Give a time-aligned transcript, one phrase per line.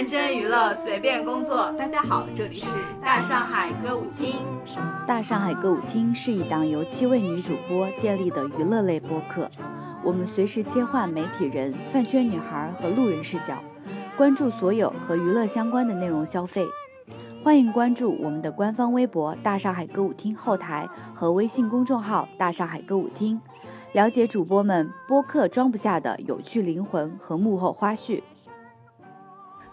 [0.00, 1.70] 认真娱乐，随便工作。
[1.72, 2.68] 大家好，这里是
[3.04, 4.36] 大上海歌舞厅。
[5.06, 9.50] 大上海歌舞厅是一档由七位女主播建立的娱乐类播客，
[10.02, 13.58] 我们随时切换媒体人、饭圈女孩和路人视角，
[14.16, 16.64] 关注所有和娱乐相关的内容消费。
[17.44, 23.38] 欢迎关注我们的官方微博“大上海歌舞厅”后台和微信公众号“大上海歌舞厅”，
[23.92, 28.22] 了解主播们播客装不下的有趣灵魂和幕后花絮。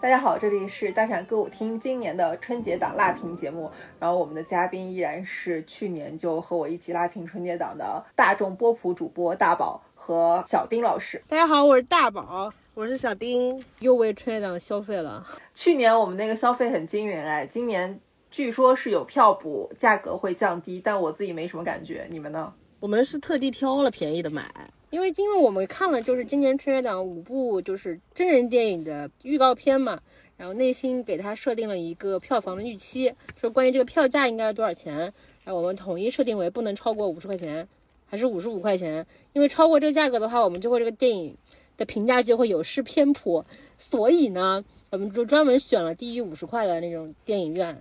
[0.00, 3.68] 大家好，这里是大闪歌舞厅今年的春节档拉平节目。
[3.98, 11.20] 然后我们的嘉宾依然是去年就和我一起拉平春节档的大众波普主播大宝和小丁老师。
[11.26, 15.26] 大家好，我是大宝，我是小丁，又为春节档消费了。
[15.52, 17.98] 去年我们那个消费很惊人哎，今年
[18.30, 22.06] 据说是有票补，价格会降低，但我自己没什么感觉。
[22.08, 22.54] 你们呢？
[22.78, 24.48] 我们是特地挑了便宜的买。
[24.90, 30.00] 因为因为我们看了就是今年春节档五部就是真人电影的预告片嘛，
[30.38, 34.96] 然后内心给他设定了一个票房的预期，说关于这个票价应该是多少钱，
[35.44, 37.68] 然后我们统一设定为不能超过五十块钱，
[38.06, 41.36] 还是五十五块钱，因为超过这个价格的话，我们就会这个电影
[41.76, 43.44] 的评价就会有失偏颇，
[43.76, 47.76] 所以呢，我们就专门选了低于五十块的那种电影院，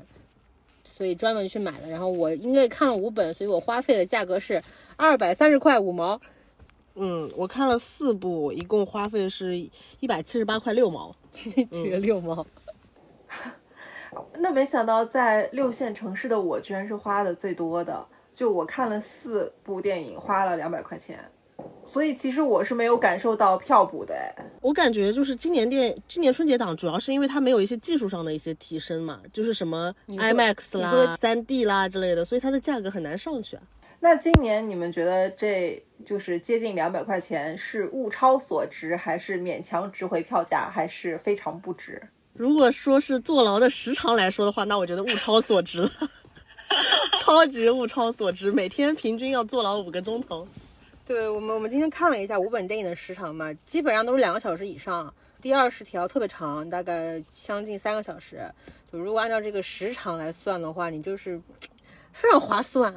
[0.83, 1.87] 所以专门去买的。
[1.87, 4.61] 然后我因为看了五本，所以我花费的价格是
[4.97, 6.19] 二百三十块五毛。
[6.97, 9.57] 嗯，我看了四部，一共花费是
[9.99, 11.15] 一百七十八块六毛，
[11.71, 12.45] 这个六毛。
[14.39, 18.05] 那没想到在六线城市的我，居然是花的最多的。
[18.33, 21.19] 就我看了四部电影，花了两百块钱，
[21.85, 24.13] 所以其实我是没有感受到票补的。
[24.13, 33.63] 哎，我感觉就是今年电今年春节档，主要是因为它没有一些技术上的一些提升嘛，就是什么 IMAX 啦、三 D 啦之类的，所以它的价格很难上去啊。
[33.99, 42.01] 那今年你们觉得这就是接近两百块钱是物超所值，还是勉强值回票价，还是非常不值？
[42.33, 45.91] 如果说是坐牢的时长来说的话，那我觉得物超所值了，
[47.19, 50.47] 超级物超所值，每天平均要坐牢五个钟头。
[51.03, 55.11] 对我们，我们今天看了一下五本电影的时长嘛，基本上都是两个小时以上，
[55.41, 58.39] 第二十条特别长，大概将近三个小时。
[58.91, 61.41] 就如果按照这个时长来算的话，你就是
[62.13, 62.93] 非常划算。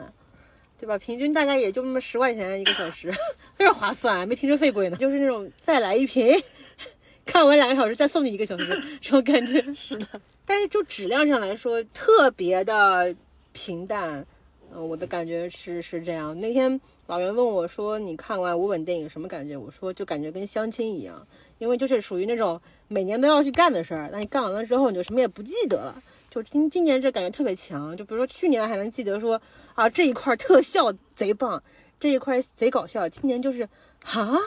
[0.81, 0.97] 对吧？
[0.97, 3.13] 平均大概也就那么十块钱一个小时，
[3.55, 4.97] 非常划算，没停车费贵呢。
[4.97, 6.43] 就是那种再来一瓶，
[7.27, 9.63] 看完两个小时再送你一个小时这种感觉。
[9.75, 10.07] 是的，
[10.47, 13.15] 但是就质量上来说特别的
[13.53, 14.27] 平淡。
[14.73, 16.39] 嗯，我的感觉是是这样。
[16.41, 21.27] 那天老袁问我说：“你看完五本电影什么感觉？”我说：“就感觉跟相亲一样，
[21.59, 22.59] 因为就是属于那种
[22.89, 24.09] 每年都要去干的事儿。
[24.13, 29.43] 那你干完了之后，你就什么也不记得了。”就今今年这感觉特别强，就比如说去年还能记得说
[29.75, 31.61] 啊这一块特效贼棒，
[31.99, 33.09] 这一块贼搞笑。
[33.09, 33.69] 今年就是
[34.05, 34.39] 啊，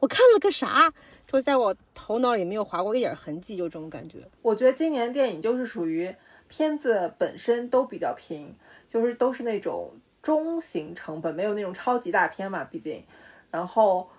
[0.00, 0.92] 我看了个啥？
[1.28, 4.28] 就在我头脑里没有划过一点痕迹，就这种感觉。
[4.42, 6.12] 我觉得今年电影就是属于
[6.48, 8.52] 片子本身都比较平，
[8.88, 13.04] 就是都是那种中型成本，没有那种超级大片嘛，毕竟。
[13.52, 14.10] 然后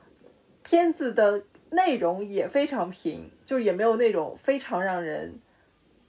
[0.63, 5.38] 片子的内容也非常平，就是也没有那种非常让人。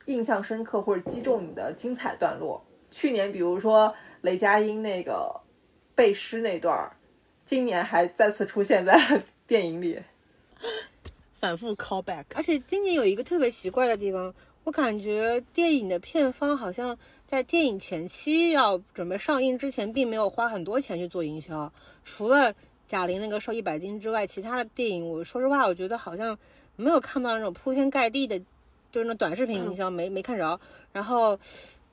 [0.06, 5.40] 印象深刻或者击中你的精彩段落，去年比如说雷佳音那个
[5.94, 6.96] 背诗那段儿，
[7.44, 8.98] 今年还再次出现在
[9.46, 10.00] 电影里，
[11.40, 12.24] 反复 call back。
[12.34, 14.32] 而且今年有一个特别奇怪的地方，
[14.64, 16.96] 我感觉电影的片方好像
[17.26, 21.72] 在电影前期要准备上映之前，并没有花很多钱去做营销，
[22.04, 22.54] 除了
[22.86, 26.38] 贾玲那个瘦一百斤之外，其他的电影，我说实话，我觉得好像
[26.76, 28.40] 没有看到那种铺天盖地的。
[28.96, 30.58] 就是那短视频营销没没看着，
[30.90, 31.38] 然后，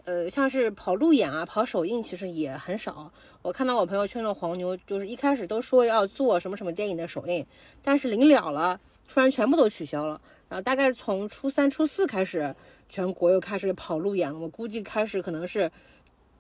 [0.06, 3.12] 呃，像是跑路演啊、跑首映，其实也很少。
[3.42, 7.46] 我看到我朋友圈的黄牛，就是一开始都说要做什么什么电影的首映，
[7.84, 10.22] 但是临了了，突然全部都取消了。
[10.48, 12.56] 然后大概从初三、初四开始，
[12.88, 14.40] 全国又开始跑路演了。
[14.40, 15.70] 我估计开始可能是，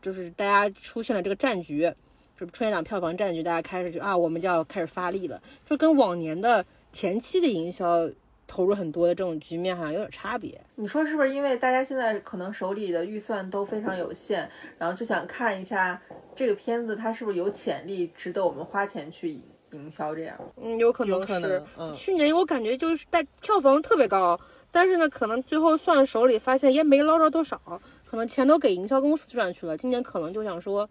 [0.02, 1.94] 就是大家出现了这个战局，
[2.40, 8.10] 就是春节档票房战局，大家开始就啊，我们就要开始发力了，就跟往年的前期的营销。
[8.46, 11.30] 投入很多的这种局面好像有点差别，你说是不是？
[11.34, 16.00] 因为大家现在可能手里的预算都非常有限，然后就想看一下
[16.36, 19.40] 这个片子它是不是有潜力，值得我们花钱去
[19.72, 20.38] 营销这样。
[20.62, 21.64] 嗯，有可能是。
[21.96, 27.60] 去年我感觉就是带票房特别高，但是呢，可能最后算手里发现也没捞着多少，
[28.06, 29.76] 可能钱都给营销公司赚去了。
[29.76, 30.88] 今年可能就想说，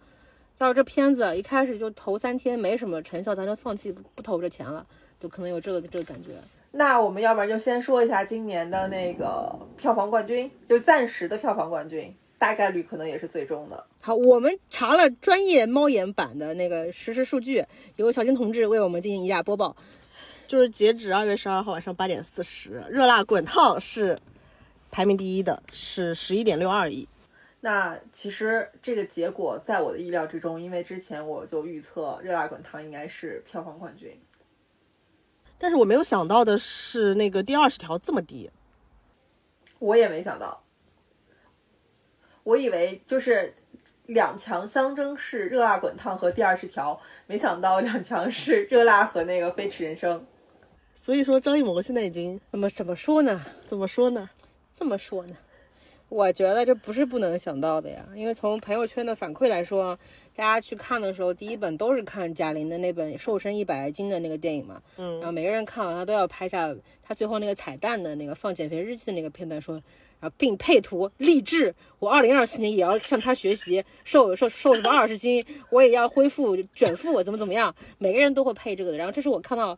[0.57, 4.85] 要是这片子一开始就头三天没什么成效，咱就放弃不不投这钱了，
[5.19, 6.31] 就可能有这个这个感觉。
[6.75, 13.85] 那我们要不然就先说一下今年的那个票房冠军，就暂时的票房冠军，大概率可能也是最终的。
[14.01, 17.63] 好，我们查了专业猫眼版的那个实时数据，
[17.97, 19.75] 由小金同志为我们进行一下播报。
[20.47, 24.17] 就是截止二月十二号晚上八点四十，《热辣滚烫》是
[24.91, 27.07] 排名第一的是十一点六二亿。
[27.61, 34.11] 那其实这个结果在我的意料之中，因为之前我就预测《热辣滚烫》应该是票房冠军。
[35.63, 38.51] 但是我没有想到的是，那个第二十条这么低。
[39.79, 40.61] 我也没想到，
[42.43, 43.55] 我以为就是
[44.07, 50.19] 两强相争是《热辣滚烫》和第二十条，没想到两强是《热辣》和那个《飞驰人生》。
[50.93, 53.41] 所以说，张艺谋现在已经怎么怎么说呢？
[53.65, 54.29] 怎么说呢？
[54.77, 55.35] 这么说呢？
[56.13, 59.97] 我觉得这不是不能想到的呀，因为从朋友圈的反馈来说，
[60.35, 66.71] 大家去看的时候，第一本都是看贾玲的那本《瘦身一百来斤》的那个电影嘛，嗯，然后每个人看完他都要拍下
[67.01, 69.73] 他最后那个彩蛋的那个放减肥日记的那个片段，说，
[70.19, 79.75] 然后并配图励志，我二零二四年也要向他学习，瘦瘦瘦什么二十斤，我也要恢复卷腹，怎么怎么样，每个人都会配这个的，然后这是我看到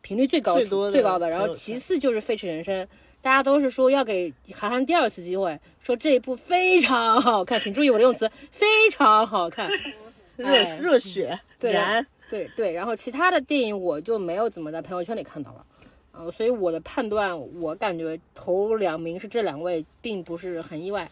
[0.00, 0.58] 频率最高
[0.90, 2.82] 最高的，然后其次就是《飞驰人生》。
[3.22, 9.68] 大家都是说要给韩寒第二次机会，说这一部非常好看，请注意我的用词，非常好看。
[10.36, 15.66] 热哎热血对燃，对对，然后其他的电影我就没有怎么在朋友圈里看到了，
[16.12, 21.10] 呃，所以我的判断，我感觉头两名是这两位，并不是很意外。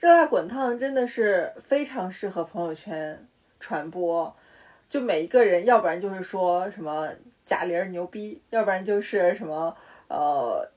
[0.00, 3.24] 热辣滚烫真的是非常适合朋友圈
[3.60, 4.34] 传播，
[4.88, 7.08] 就每一个人，要不然就是说什么
[7.46, 9.72] 贾玲儿牛逼，要不然就是什么
[10.08, 10.68] 呃，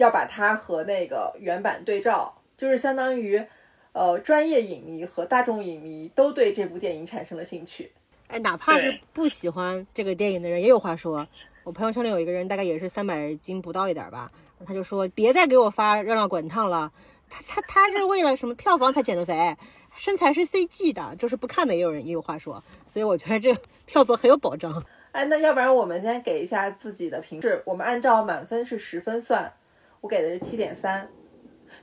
[0.00, 3.44] 要把它和那个原版对照，就是相当于
[3.92, 7.92] 呃专业影迷和大众影迷都对这部电影产生了兴趣。
[8.28, 11.26] 哎，哪怕是不喜欢这个电影的人也有话说。
[11.64, 14.32] 我朋友圈里有一个人，大概也是三百斤不到一点儿吧，
[14.66, 16.90] 他就说别再给我发《热辣滚烫》了，
[17.28, 19.54] 他他他是为了什么票房才减的肥，
[19.94, 24.82] 身材是 CG 的，就是不看的也有人也有话说，所以我觉得这个票房很有保障。
[25.12, 29.52] 哎，那要不然我们先给一下自己的评是，我们按照满分是十分算，
[30.00, 31.08] 我给的是七点三，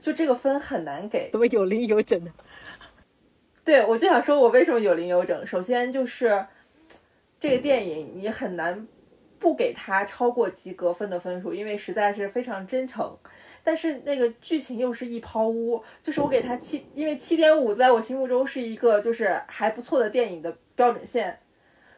[0.00, 1.30] 就这个分很难给。
[1.30, 2.30] 怎么有零有整的？
[3.64, 5.46] 对，我就想说，我为什么有零有整？
[5.46, 6.46] 首先就是
[7.38, 8.88] 这个电影你很难
[9.38, 13.16] 不给它超过及格分的分数，因为实在是非常真诚。
[13.62, 21.38] 但是那个剧情又是一抛污，就是我给它七，因为七点五在我心目中是一个就是还不错的电影的标准线，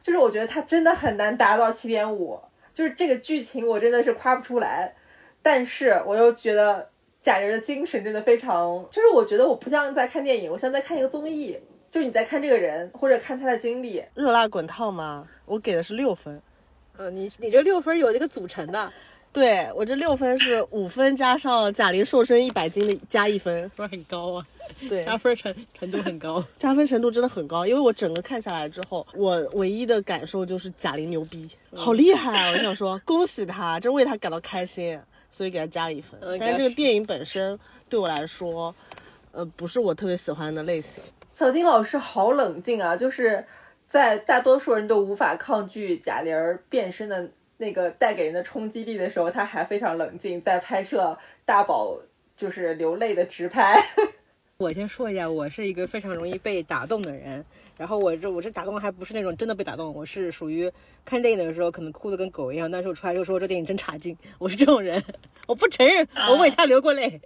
[0.03, 2.41] 就是我觉得它真的很难达到七点五，
[2.75, 4.97] 就是这个剧情我真的是夸不出来，
[5.43, 6.89] 但是我又觉得
[7.23, 11.59] 贾玲的精神真的非常，就是我觉得我不像在看电影，我像在看一个综艺，
[11.91, 14.03] 就是你在看这个人或者看他的经历。
[14.15, 16.41] 热辣滚烫吗，我给的是六分。
[16.99, 18.93] 嗯，你你这六分有这个组成的，
[19.33, 24.47] 对我这六分是五分加上贾玲瘦身一百斤的加一分，分很高啊，
[24.89, 26.45] 对， 加分程程度很高。
[26.59, 27.67] 加分程度真的很高。
[27.67, 32.51] 因为我整个看下来之后，我唯一的感受就是贾玲牛逼，好厉害啊！
[32.51, 35.01] 我就想说，恭喜她，真为她感到开心，
[35.31, 36.19] 所以给他加了一分。
[36.23, 38.75] 嗯但是这个电影本身对我来说，
[39.33, 41.03] 呃，不是我特别喜欢的类型。
[41.35, 43.45] 小金老师好冷静啊，就是
[43.89, 51.97] 在大多数人都无法抗拒贾玲儿变身的那个带给人的冲击力的时候，他还非常冷静，在拍摄大宝
[52.37, 53.83] 就是流泪的直拍。
[54.61, 57.43] 我先说一下，我是一个非常容易被打动的人。
[57.79, 60.71] 然后我这我这打动还不是那种真的被打动，我是属于
[61.03, 64.15] 看电影的时候可能哭的跟狗一样，但是我出来就说这电影真差劲。
[64.39, 65.03] 我是这种人，
[65.47, 67.19] 我不承认 我为他流过泪，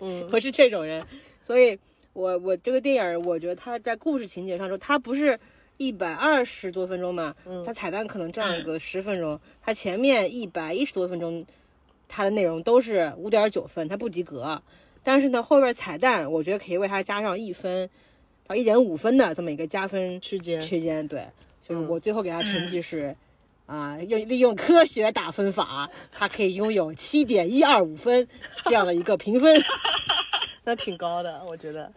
[0.00, 1.02] 嗯，我是这种人。
[1.42, 1.78] 所以
[2.12, 5.40] 我我这个电影，我觉得它在故事情节上说，它不是
[5.78, 11.42] 一百二十多分钟嘛，它彩蛋可能占个十分钟，它前面一百一十多分钟，
[12.06, 14.60] 它的内容都是五点九分，它不及格。
[15.06, 17.88] 但是呢，后边彩蛋我觉得可以为它加上一分
[18.44, 21.06] 到一点五分的这么一个加分区间区间。
[21.06, 21.24] 对，
[21.66, 23.14] 就是嗯我最后给它成绩是。
[23.66, 28.28] 啊，用利用科学打分法，它可以拥有七点一二五分
[28.64, 29.60] 这样的一个评分。
[30.62, 31.92] 那挺高的，我觉得。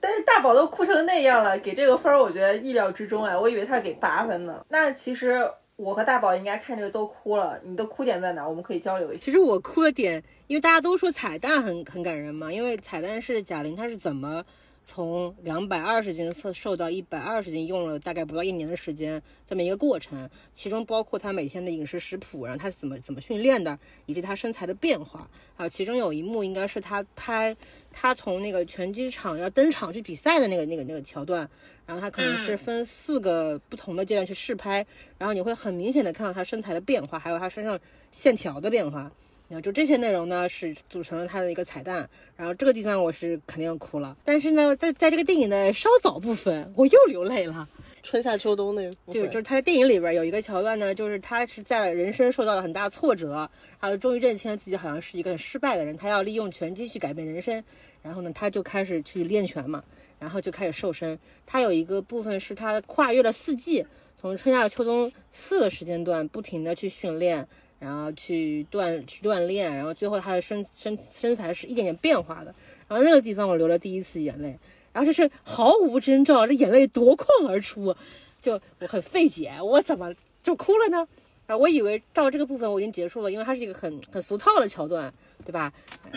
[0.00, 4.64] 但是大宝都哭成那样了，给这个分儿，我觉得意料之中哎，我以为他给八分呢。
[4.68, 5.48] 那其实
[5.80, 8.46] 我和大宝应该看这个都哭了，你的哭点在哪？
[8.46, 9.20] 我们可以交流一下。
[9.24, 14.44] 其实我哭的点，因为大家都说彩蛋很很感人嘛，因为彩蛋是贾玲她是怎么
[14.84, 27.56] 从两百二十斤瘦到一百二十斤，用了大概不到一年的时间，这么一个过程，其中包括她每天的饮食食谱，然后她怎么怎么训练的，以及她身材的变化，还有其中有一幕应该是她拍
[27.90, 31.48] 她从那个拳击场要登场去比赛的那个那个那个桥段。
[31.90, 34.86] 然后他可能是分四个不同的阶段去试拍，
[35.18, 37.76] 然后你会很明显的看到他身材的变化，还有他身上
[38.12, 39.10] 线条的变化。
[39.48, 42.08] 然后就这些内容呢，是组成了他的一个彩蛋。
[42.36, 47.68] 然后这个地方我是肯定哭了，但是呢，在在这个电影的稍早部分，我又流泪了。
[48.04, 57.62] 春夏秋冬那个，就就是他在电影里边有一个桥段呢，就是他是在人生受到了很大挫折，然后终于认清了自己好像是一个很失败的人，他要利用拳击去改变人生，
[58.00, 59.82] 然后呢，他就开始去练拳嘛，
[60.20, 61.18] 然后就开始瘦身。
[61.44, 63.84] 它有一个部分是它跨越了四季，
[64.16, 67.44] 从春夏秋冬四个时间段不停的去训练，
[67.80, 72.54] 然后去锻去锻炼，然后最后他的身身身材是一点点变化的。
[72.86, 74.58] 然后那个地方我流了第一次眼泪，
[74.92, 77.94] 然后就是毫无征兆，这眼泪夺眶而出，
[78.42, 81.08] 就我很费解，我怎么就哭了呢？
[81.46, 85.12] 啊，我以为到这个部分我已经结束了，因为它是一个很很俗套的桥段，
[85.44, 85.72] 对吧？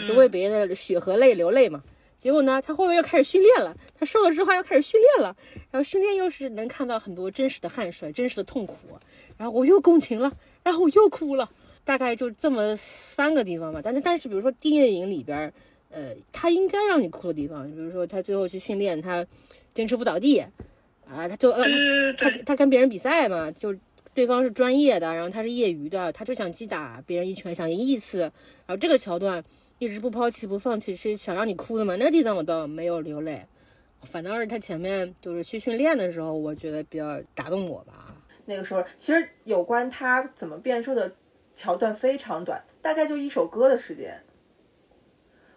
[0.08, 1.84] 就为别人的血和泪流泪嘛。
[2.24, 5.36] 结果呢，他后面又开始训练了，他瘦了之后又开始训练了，
[5.72, 8.78] 然后训练又是能看到很多真实的汗水、真实的痛苦，
[9.36, 10.32] 然后我又共情了，
[10.64, 11.50] 然后我又哭了，
[11.84, 13.82] 大概就这么三个地方吧。
[13.84, 15.52] 但是但是，比如说电影里边。
[15.96, 19.24] 呃，他应该让你哭的地方，比如说他最后去训练，他
[19.76, 20.40] 坚持不倒地，
[21.08, 21.64] 啊，他就呃，
[22.18, 23.76] 他他跟别人比赛嘛，就
[24.12, 29.44] 对方是专业的，然后他是业余的，他就想击打别人一拳，想赢一次，然后这个桥段
[29.84, 31.96] 一直不抛弃不放弃，是想让你哭的嘛？
[31.98, 33.46] 那个地方我倒没有流泪，
[34.04, 38.16] 反倒是他前面就是去训练的时候，我觉得比较打动我吧。
[38.46, 41.14] 那个时候其实有关他怎么变瘦的
[41.54, 44.18] 桥段非常短，大概就一首歌的时间。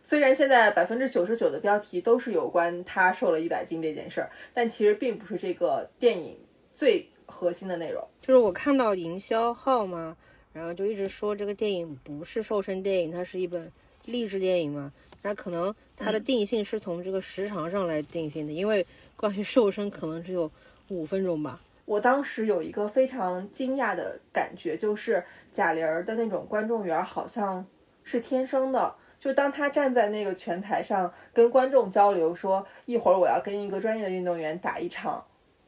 [0.03, 6.37] 虽然现在百分之九十九的标题都是有关他瘦了一百斤这件事儿，但其实并不是这个电影
[6.75, 8.07] 最核心的内容。
[8.21, 10.17] 就是我看到营销号嘛，
[10.53, 13.73] 然后就一直说这个电影不是瘦身电影，它是一本
[14.07, 14.91] 励志电影嘛。
[15.23, 18.87] 那可能它的定性是从这个时长上来定性的，因为
[19.17, 20.51] 关于瘦身可能只有
[20.89, 21.61] 五分钟吧。
[21.85, 25.23] 我当时有一个非常惊讶的感觉，就是
[25.53, 27.65] 贾玲儿的那种观众缘好像
[28.03, 28.95] 是天生的。
[29.19, 35.25] 就当他站在那个拳台上跟观众交流，说一会儿我要跟一个专业的运动员打一场，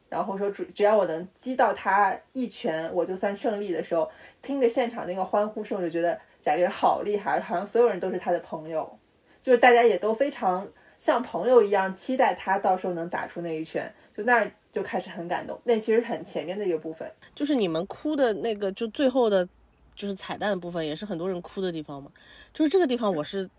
[0.07, 4.09] 然后说只只要我能击到他一拳，我就算胜利的时候，
[4.41, 8.97] 听着现场那个欢呼声，我就觉得贾玲好厉害，好像所有人都是他的朋友，
[9.41, 10.67] 就是大家也都非常
[10.97, 15.59] 像朋友一样期待他到时候能打出那一拳，就那儿就开始很感动。
[15.63, 19.47] 那其实很前面的一个部分，就是你们哭的那个，就最后的。
[19.95, 22.09] 就是彩蛋的部分，也是很多人哭的地方嘛。
[22.53, 23.49] 就是这个地方，我是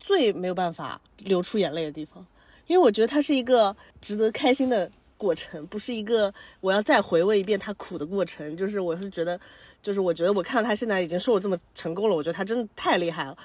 [0.00, 2.26] 最没有办法流出眼泪的地方，
[2.66, 8.56] 因为我觉得它是一个值得开心的过程，不是一个我要再回味一遍他苦的过程。
[8.56, 9.38] 就是我是觉得，
[9.82, 13.36] 就是我觉得我看到他现在已经瘦的这么成功了，我觉得他真的太厉害了。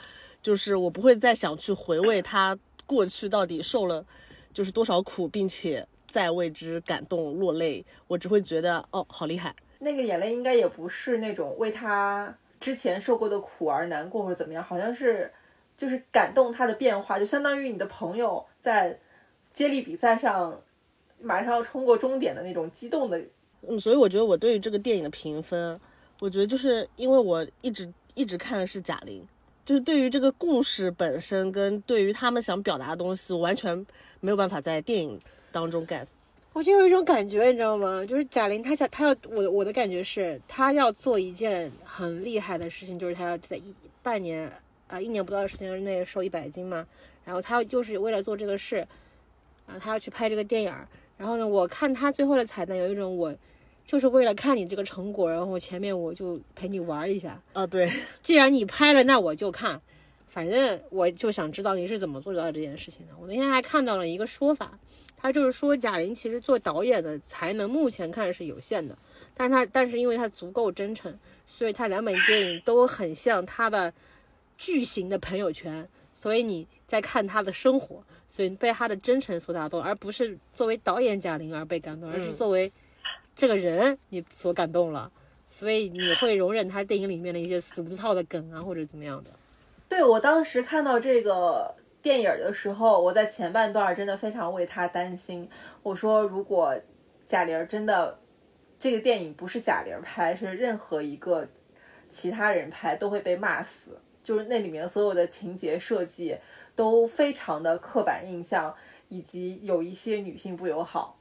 [0.41, 4.05] 就是我不会再想去回味他过去到底受了
[4.53, 7.83] 就是多少苦，并且再为之感动落泪。
[8.07, 9.53] 我只会觉得哦，好厉害。
[9.79, 15.31] 那个眼泪应该也不是那种为他之前受过的苦而难过或者怎么样，好像是
[15.75, 18.97] 就是感动他的变化，就相当于你的朋友在
[19.51, 20.61] 接力比赛上
[21.19, 23.19] 马上要冲过终点的那种激动的。
[23.67, 25.77] 嗯，所以我觉得我对于这个电影的评分，
[26.19, 29.25] 我觉得就是因为我一直一直看的是贾玲，
[29.63, 33.85] 就是对于这个故事本身跟对于他们想表达的东西，完全
[34.19, 35.19] 没有办法在电影
[35.51, 36.05] 当中 get。
[36.53, 38.03] 我就有一种感觉，你知道吗？
[38.03, 44.51] 就是贾玲，她想，她要我我的感觉是，她要做一件很厉害的事情，就是她要在一半年
[44.87, 46.83] 啊一年不到的时间内瘦一百斤嘛。
[47.23, 48.77] 然后她就是为了做这个事，
[49.67, 50.73] 然后她要去拍这个电影。
[51.15, 53.31] 然后呢，我看她最后的彩蛋，有一种我
[53.87, 57.41] 就是为了看你这个成果，然后前面我就陪你玩一下。
[57.53, 57.91] 啊，对，
[58.21, 59.81] 既然你拍了，那我就看。
[60.27, 63.13] 反正我就想知道你是怎么做到这件事情的。
[63.19, 64.77] 我那天还看到了一个说法。
[65.19, 68.95] 他就是说，贾玲其实做导演的才能目前看是有限的，
[69.33, 71.11] 但是他但是因为他足够真诚，
[71.47, 73.91] 所以他两本电影都很像他的
[74.59, 82.71] 巨型的朋友圈，所以你在看他的生活，所以被他的真诚所打动，而不是作为导演贾玲而被感动，而是作为
[83.37, 85.09] 这个人你所感动了，
[85.49, 89.29] 所以你会容忍他电影里面的一些俗套的梗啊或者怎么样的。
[89.87, 91.75] 对我当时看到这个。
[91.99, 95.49] 电影的时候，我在前半段真的非常为他担心。
[95.83, 96.73] 我说，如果
[97.25, 98.17] 贾玲真的
[98.79, 101.45] 这个电影不是贾玲拍，是任何一个
[102.09, 103.99] 其他人拍，都会被骂死。
[104.23, 106.37] 就是那里面所有的情节设计
[106.75, 108.73] 都非常的刻板印象，
[109.09, 111.16] 以及有一些女性不友好。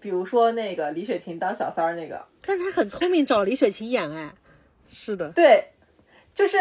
[0.00, 4.34] 比如说那个李雪琴当小三儿那个，但是他很聪明，找李雪琴演哎。
[4.88, 5.64] 是的，对，
[6.34, 6.58] 就是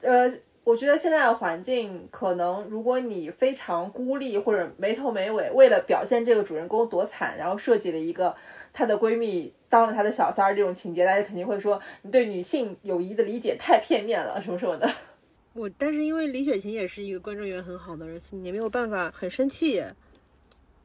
[0.00, 0.32] 呃。
[0.64, 8.34] 我觉得现在的环境，可能如果你非常孤立或者没头没尾，为了表现这个主人公多惨，然后设计了一个
[8.72, 14.90] 她的闺蜜当了她的小三儿这种情节，大家肯定会说你对女性友谊的理解太片面了，什么什么的。
[15.52, 19.84] 我但是因为李雪琴也是一个观众缘很好的人，你没有办法很生气。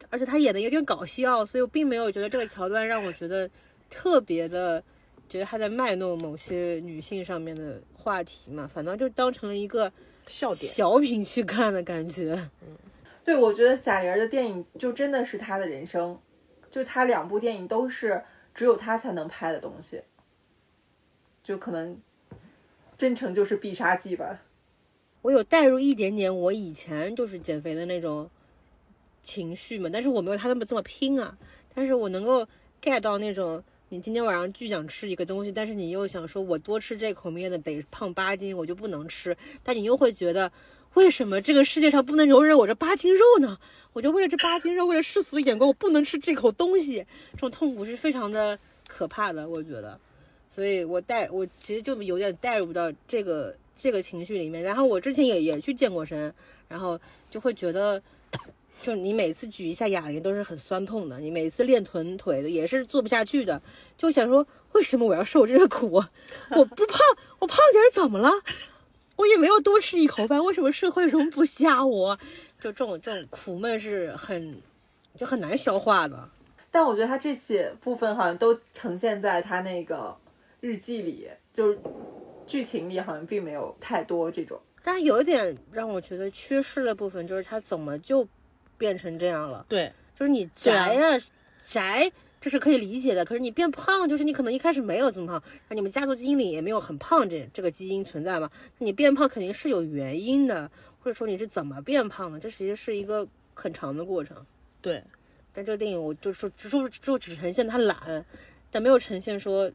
[0.09, 3.49] 而且他演的有点搞笑，所以我并没有觉得这个桥段让我觉得
[3.89, 4.83] 特别的，
[5.27, 9.91] 觉得他在卖弄某些女性上面的话题嘛，反倒就当成了一个
[10.27, 10.71] 笑点。
[10.71, 12.33] 小品去看的感觉。
[12.61, 12.75] 嗯
[13.23, 16.19] 对，我觉得贾玲儿的电影就真的是她的人生，
[16.71, 18.23] 就她两部电影都是
[18.55, 20.01] 只有她才能拍的东西，
[21.43, 22.01] 就可能
[22.97, 24.41] 真诚就是必杀技吧。
[25.21, 28.27] 我有带入一点点我以前就是减肥的那种
[29.23, 31.37] 情绪嘛，但是我没有他那么这么拼啊。
[31.73, 32.47] 但是我能够
[32.81, 40.51] get 到那种你今天晚上巨想吃一个东西，但是你又想说我多吃这口面的得胖八斤，我就不能吃，但你又会觉得
[40.95, 43.59] 为什么这个世界上不能容忍我这八斤肉呢？
[43.93, 48.57] 我就为了这八斤肉，为了世俗的眼光，我不能吃这口东西，这种痛苦是非常的
[48.87, 49.99] 可怕的，我觉得。
[50.51, 54.61] 所以我带我其实就有点带入到这个这个情绪里面。
[54.61, 56.33] 然后我之前也也去健过身，
[56.67, 56.99] 然后
[57.29, 58.01] 就会觉得，
[58.81, 63.61] 就你每次举一下哑铃都是很酸痛的，你每次练臀腿的也是做不下去的，
[63.97, 66.03] 就想说为什么我要受这个苦？
[66.51, 66.99] 我不胖，
[67.39, 68.31] 我胖点怎么了？
[69.17, 72.17] 我也没有多吃一口饭，为什么社会容不下我？
[72.59, 74.55] 就这种这种苦闷是很
[75.15, 76.29] 就很难消化的。
[76.71, 80.15] 但我觉得他这些部分好像都呈现在他那个
[80.61, 81.79] 日记里，就是
[82.47, 84.57] 剧情里好像并没有太多这种。
[84.81, 88.25] 但是有一点让我觉得缺失的部分，就是他怎么就
[88.79, 89.63] 变成这样了？
[89.69, 91.19] 对，就是你宅呀、
[91.67, 93.23] 宅，这是可以理解的。
[93.23, 98.49] 可是你变胖，就是你可能一开始没有这么胖，那你们家族基因里也没有很胖这这个基因存在嘛？
[98.79, 100.71] 你变胖肯定是有原因的，
[101.03, 102.39] 或者说你是怎么变胖的？
[102.39, 104.43] 这其实是一个很长的过程。
[104.81, 105.03] 对，
[105.51, 108.25] 但这个电影我就说就说就只呈现他懒，
[108.71, 109.69] 但没有呈现说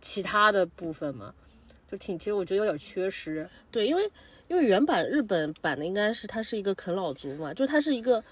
[0.00, 1.34] 其他的部分嘛，
[1.90, 3.48] 就挺其实我觉得有点缺失。
[3.72, 4.08] 对，因为
[4.54, 8.22] 因为原版日本版的应该是它是一个啃老族嘛，就它是一个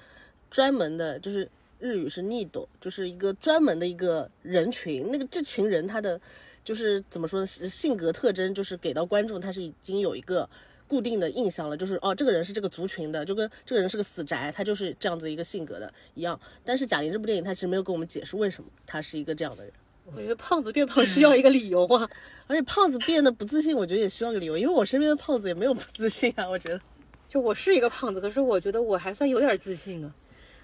[0.48, 1.48] 专门的，就是
[1.80, 5.10] 日语是 nido，就是一个专门的一个人群。
[5.10, 6.20] 那个这群人他的
[6.64, 10.48] 就是怎么说呢，性格特征就是给到观众他是已经有一个
[10.86, 16.38] 固定的印象了，就是哦这个人是这个族群的，就跟这个人是个死宅，他就是这样子一个性格的一样。
[16.64, 19.72] 但是贾玲这部电影他其实没有跟我们解释为什么他是一个这样的人。
[20.04, 22.08] 我觉得胖子变胖需要一个理由啊。
[22.48, 26.80] 而且胖子变得不自信，我觉得也需要个理由，因为我身边的胖子也没有不自信啊，我觉得。
[27.28, 30.14] 就我是一个胖子，可是我觉得我还算有点自信啊。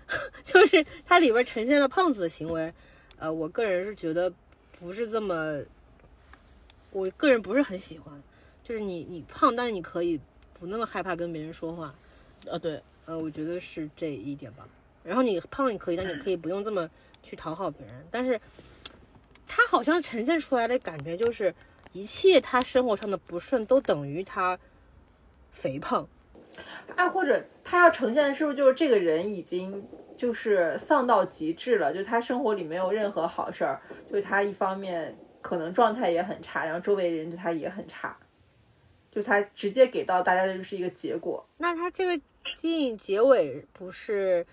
[0.44, 2.72] 就是它里边呈现了胖子的行为，
[3.18, 4.32] 呃，我个人是觉得
[4.78, 5.62] 不是这么，
[6.90, 8.22] 我个人不是很喜欢。
[8.64, 10.20] 就是你你胖，但是你可以
[10.52, 11.94] 不那么害怕跟别人说话，
[12.46, 14.68] 呃，对，呃，我觉得是这一点吧。
[15.04, 16.86] 然后你胖你可以，但你可以不用这么
[17.22, 18.04] 去讨好别人。
[18.10, 18.38] 但是
[19.48, 21.52] 他好像呈现出来的感觉就是，
[21.92, 24.56] 一切他生活上的不顺都等于他
[25.50, 26.06] 肥胖。
[26.96, 33.80] 啊，或者他要呈现的是不是就是这个人已经就是丧到极致了，就是他生活里没有任何好事儿，
[34.10, 38.16] 就是他一方面可能状态也很差，然后周围人对他也很差，
[39.10, 41.44] 就他直接给到大家的就是一个结果。
[41.58, 42.20] 那他这个
[42.60, 44.44] 电影结尾不是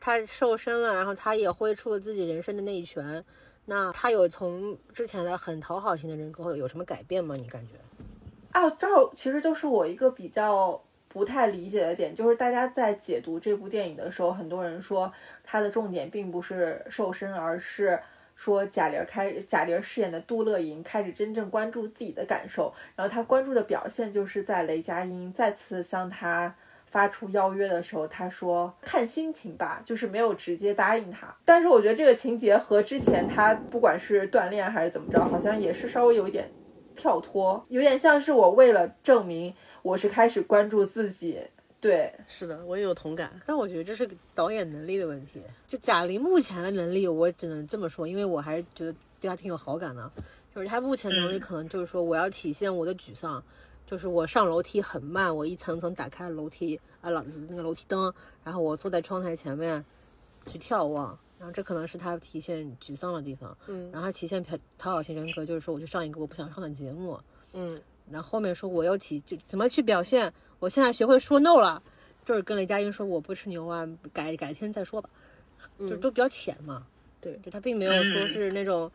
[0.00, 3.22] 他瘦身了，然后他也挥出了自己人生的那一拳。
[3.64, 7.34] 那他有从之前的很讨好型的人格有什么改变吗？
[7.36, 7.74] 你感觉？
[8.50, 15.12] 啊，这儿其实就是我一个比较不太理解的点，就是大家在解读这部电影的时候，很多人说
[15.44, 17.98] 他的重点并不是瘦身，而是
[18.34, 26.54] 说贾玲开贾玲饰演的杜乐莹开始真正关注自己的感受，然后她关注的表现就是在雷佳音再次向她。
[26.92, 31.34] 发出邀约的时候，他说看心情吧，就是没有直接答应他。
[31.44, 36.52] 但是我觉得这个情节和之前他不管是锻炼还是怎么着，好像也是稍微有一点
[36.94, 41.40] 跳脱，有点像是我为了证明我是开始关注自己。
[41.80, 43.32] 对，是的，我也有同感。
[43.44, 45.42] 但我觉得这是导演能力的问题。
[45.66, 50.08] 就贾玲目前的能力，我只能这么说，因为我还是觉得对她挺有好感的。
[50.54, 53.42] 就是她目前能力可能就是说，我要体现我的沮丧。
[53.92, 58.10] 就是我上楼梯很慢，我一层层打开楼梯啊老那个楼梯灯，
[58.42, 59.84] 然后我坐在窗台前面
[60.46, 63.54] 去眺望，然后这可能是他体现沮丧的地方。
[63.66, 63.90] 嗯。
[63.92, 67.20] 然后他体现讨讨好型人格，就是说我去上一个我不想上的节目，
[67.52, 67.78] 嗯，
[68.10, 71.82] 然后后面说我要体就怎么去表现，我现在学会说 no 了，
[72.24, 75.10] 就是跟雷佳音说我不吃牛蛙，改改天再说吧，
[75.80, 76.86] 就都比较浅嘛。
[77.20, 77.38] 对。
[77.44, 78.90] 就他并没有说是那种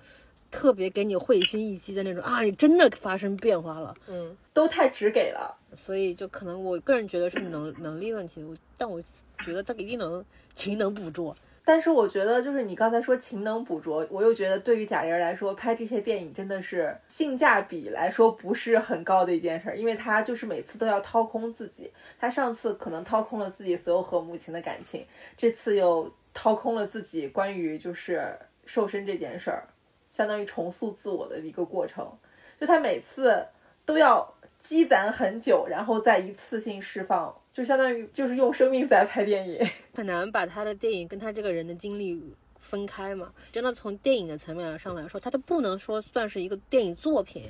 [0.50, 3.96] 特别给你会心一击的那种啊，你真的发生变化了。
[4.08, 5.56] 嗯，都太直给了。
[5.76, 9.02] 所以就可能我个人觉得是能能力问题，我但我
[9.44, 10.24] 觉得他一定能
[10.56, 11.36] 勤能补拙。
[11.66, 21.92] 但是我觉得，就是你刚才说勤能补拙，我又觉得对于贾玲来说，拍这些电影真的是性价比来说不是很高的一件事儿，因为她就是每次都要掏空自己。
[22.18, 25.06] 她上次可能掏空了自己所有和母亲的感情，
[25.36, 28.34] 这次又掏空了自己关于就是
[28.66, 29.68] 瘦身这件事儿，
[30.18, 32.12] 相当于重塑自我的一个过程。
[32.60, 33.46] 就他每次
[33.86, 34.28] 都要
[34.58, 39.64] 积攒很久，然后再一次性释放，就相当于就是用生命在拍电影。
[39.94, 42.20] 很难把他的电影跟他这个人的经历
[42.60, 43.32] 分开嘛。
[43.52, 47.44] 真的从电影的层面上来说，他都不能说算是一个电影作品，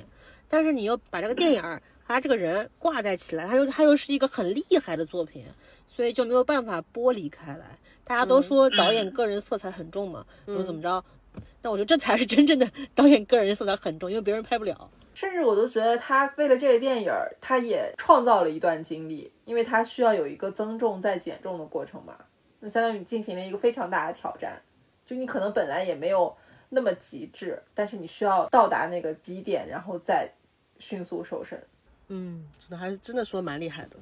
[0.46, 5.46] 但是你又把这个电影他这个人挂在起来，他又他又是一个很厉害的作品，
[5.86, 7.78] 所以就没有办法剥离开来。
[8.04, 11.02] 大家都说导演个人色彩很重嘛，怎么怎么着？
[11.60, 14.90] 但我觉得这才是真正的 导演个人色彩很重，因为别人拍不了。
[15.14, 22.16] 甚至我都觉得他为了这个电影儿，他也创造了一段经历，因为他需要有一个增重再减重的过程嘛。
[22.60, 24.60] 那相当于你进行了一个非常大的挑战，
[25.04, 26.32] 就你可能本来也没有
[26.68, 30.30] 那么极致，但是你需要到达那个极点，然后再
[30.78, 31.60] 迅速瘦身。
[32.06, 33.96] 嗯，真的还是真的说蛮厉害的，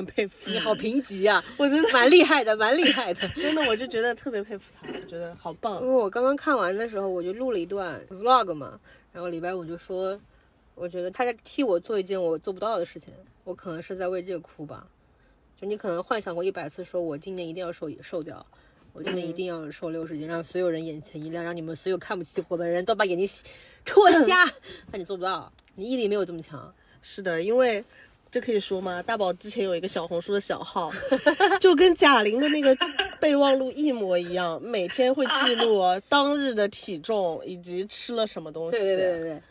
[0.00, 0.50] 很佩服。
[0.50, 3.28] 你好评级啊，我真的蛮厉害的，蛮厉害的。
[3.36, 5.88] 真的，我就觉得特别佩服他，我觉得好棒因。
[5.88, 8.80] 为我刚刚看完的时候，我就录了一段 vlog 嘛，
[9.12, 10.18] 然后礼拜五就说，
[10.74, 13.12] 我觉得他在替我做一件我做不到的事情，
[13.44, 14.86] 我可能是在为这个哭吧。
[15.60, 18.44] 就你可能幻想过一百次，说我今年一定要瘦瘦掉，
[18.94, 23.28] 我今年一定要瘦六十斤，让所有人眼前一亮，让你们所有看不起我的人都把眼睛
[23.84, 24.50] 戳 瞎。
[24.90, 26.72] 但你做不到，你毅力没有这么强。
[27.02, 27.84] 是的，因为
[28.30, 29.02] 这可以说吗？
[29.02, 30.92] 大宝之前有一个小红书的小号，
[31.60, 32.76] 就跟贾玲的那个
[33.18, 38.78] 备忘录一模一样，每天会记录当日的体重以及吃了什么东西。
[38.78, 39.42] 对对对对对，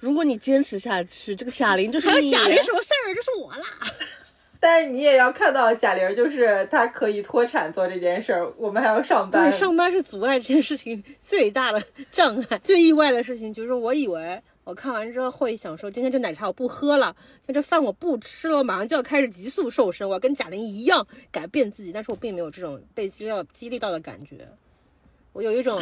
[0.00, 2.30] 如果你坚持下去，这个贾玲就是你。
[2.30, 3.14] 贾玲什么事儿？
[3.14, 3.64] 就是我啦。
[4.60, 9.50] 但是你也要看到贾玲，就是她可以脱产做这件事儿，我们还要上班。
[9.50, 12.58] 对，上班是阻碍这件事情最大的障碍。
[12.64, 17.14] 最意外的事情就是，我以为我看完之后会想说，今天这奶茶我不喝了，
[17.46, 21.92] 像这饭我不吃了，我马上就要开始急速瘦身，我要跟贾玲一样改变自己。
[21.92, 24.44] 但是我并没有这种被激励到激励到的感觉。
[25.32, 25.80] 我有一种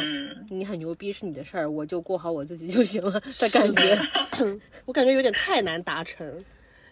[0.51, 3.99] 你很牛逼是你的事儿，我就过好我自己就行了的感觉。
[4.85, 6.45] 我感觉有点太难达成，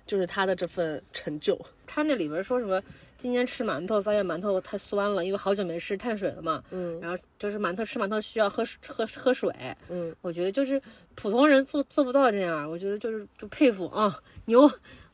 [0.06, 1.60] 就是他的这份成就。
[1.86, 2.82] 他那里边说什么？
[3.18, 6.62] 今天吃馒头，发现馒头太酸了，因为好久没吃碳水了嘛。
[6.72, 9.50] 嗯然后就是馒头吃馒头需要喝水喝喝水。
[9.90, 10.82] 嗯，我觉得就是
[11.16, 14.70] 普通人做做不到这样，我觉得就是就佩服啊，牛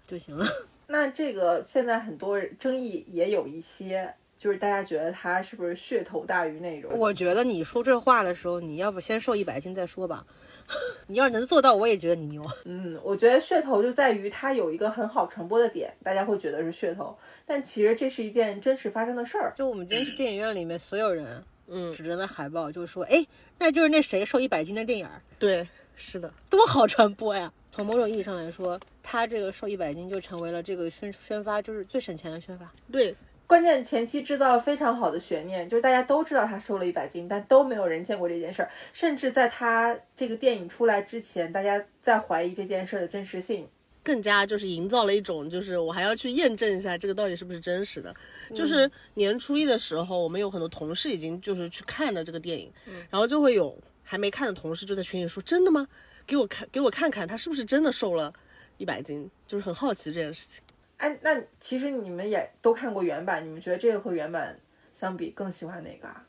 [0.08, 0.48] 就行了。
[0.88, 6.98] 那这个现在很多争议也有一些，就是大家觉得他是不是噱头大于内容？
[6.98, 10.26] 我觉得你说这话的时候，你要不先瘦一百斤再说吧。
[11.08, 12.46] 你要是能做到，我也觉得你牛。
[12.66, 19.52] 嗯，我觉得噱头就在于它有一个很好传播的点，大家会觉得是噱头，但其实这是一件真实发生的事儿。
[19.56, 23.26] 就我们今天去电影院里面，所有人嗯，指着那海报就说：“哎，
[23.58, 32.70] 那就是那谁瘦一百斤的电影儿，对，是的，多好传播呀！”从某种意义上来说，他这个瘦一百斤就成为了这个宣宣发就是最省钱的宣发。
[32.92, 33.16] 对，
[33.50, 43.68] 关键前期制造了非常好的悬念，就是大家都知道他瘦了一百斤，但都没有人见过这件事儿，甚至在他这个电影出来之前，大家在怀疑这件事儿的真实性。
[44.04, 48.16] 更加就是营造了一种，就是我还要去验证一下这个到底是不是真实的。
[48.52, 52.72] 就是年初一的时候，我们有很多同事已经就是去看了这个电影，
[53.10, 55.88] 然后就会有还没看的同事就在群里说：“真的吗？
[56.28, 58.32] 给我看，给我看看他是不是真的瘦了
[58.78, 60.62] 一百斤。”就是很好奇这件事情。
[61.00, 64.58] 哎，那其实你们也都看过原版，你们觉得这个和原版
[64.94, 66.26] 相比更喜欢哪个啊？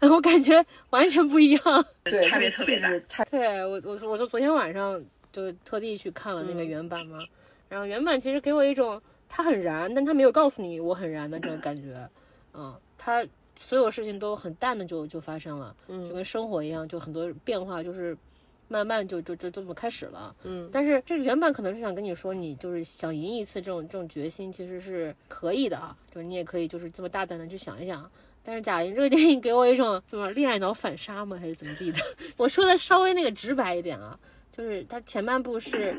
[0.08, 1.84] 我感觉完全不一样。
[2.04, 3.24] 对，差别特别大气质差。
[3.24, 7.18] 对我，我我说昨天晚上就是特地去看了那个原版嘛，
[7.68, 12.08] 然后原版其实给我一种它很燃，但它没有告诉你我很燃的这种感觉，
[12.54, 18.16] 嗯，它所有事情都很淡的就就发生了，嗯就跟生活一样，就很多变化就是
[18.72, 28.10] 慢慢就就就这么开始了，嗯但是这个原版可能是想跟你说，你就是想赢一次这种这种决心其实是可以的啊，就是你也可以就是这么大胆的去想一想。
[28.42, 31.36] 但是贾玲这个电影给我一种什么恋爱脑反杀吗？
[31.38, 31.98] 还是怎么地的？
[32.36, 34.18] 我说的稍微那个直白一点啊，
[34.50, 35.94] 就是她前半部是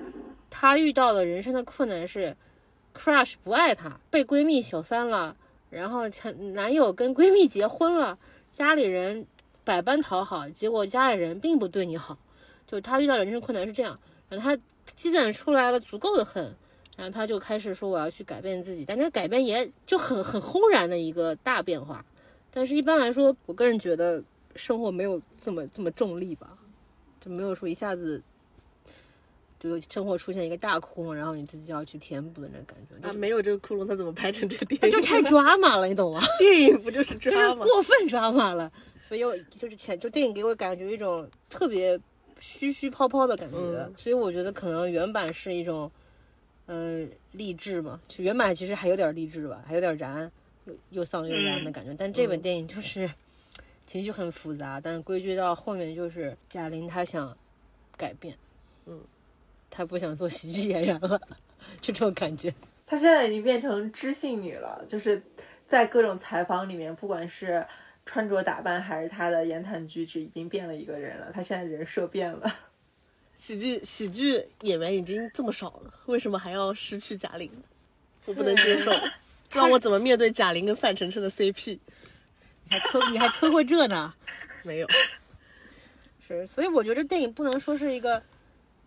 [0.49, 2.35] 她遇到的人生的困难是
[2.93, 5.37] ，crush 不爱她，被闺蜜小三了，
[5.69, 8.17] 然后前男友跟闺蜜结婚了，
[8.51, 9.25] 家里人
[9.63, 12.17] 百般讨好，结果家里人并不对你好，
[12.67, 13.99] 就是他遇到人生困难是这样，
[14.29, 14.61] 然后他
[14.95, 16.55] 积攒出来了足够的恨。
[16.95, 22.05] 然后他就开始说我要去改变自己，但这个改变也就很很轰然的一个大变化。
[22.51, 24.23] 但是一般来说，我个人觉得
[24.55, 26.55] 生活没有这么这么重力吧，
[27.19, 28.21] 就没有说一下子
[29.59, 34.91] 就生活出现一个大窟窿，然后你自己要去填补的那种感觉，他没有这个窟窿，他怎么拍成这个电影？
[34.91, 36.21] 就太抓马了，你懂吗？
[36.37, 37.65] 电影不就是就是抓吗？
[37.65, 41.99] 过分抓马了，所以我就是前就电影给我感觉一种特别
[42.45, 45.89] 虚虚泡泡的感觉，嗯所以我觉得可能原版是一种，
[46.65, 50.29] 呃，励志嘛，就原版其实还有点励志吧，还有点燃，
[50.65, 51.95] 又又丧又燃的感觉。
[51.97, 53.09] 但这本电影就是
[53.87, 57.33] 情绪很复杂，但是归结到后面就是贾玲她想
[57.95, 58.37] 改变，
[58.87, 58.99] 嗯，
[59.69, 61.21] 她不想做喜剧演员了，
[61.79, 62.53] 就这种感觉。
[62.85, 65.23] 她现在已经变成知性女了，就是
[65.65, 67.65] 在各种采访里面，不管是
[68.05, 71.31] 穿着打扮还是他的言谈举止，已经变了一个人了。
[71.33, 72.55] 他现在人设变了。
[73.35, 77.49] 喜剧喜剧演员已经这么少了，为什么还要失去贾玲？
[78.25, 78.91] 我不能接受，
[79.51, 81.79] 让我怎么面对贾玲跟范丞丞的 CP？
[82.65, 84.13] 你还磕你还磕过这呢？
[84.61, 84.87] 没有，
[86.25, 88.21] 是，所以我觉得这电影不能说是一个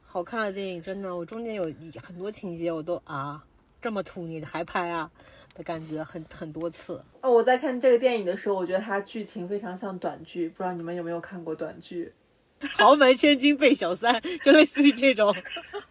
[0.03, 1.65] 好看的电影，真的，我中间有
[2.03, 3.45] 很多情节我都啊
[3.83, 5.11] 这么土你还拍啊
[5.57, 7.03] 的感觉很很多次。
[7.23, 12.13] 哦，我在看这个电影的时候，我觉得它剧情非常像短剧，不知道你们有没有看过短剧？
[12.73, 15.35] 豪门千金被小三，就类似于这种。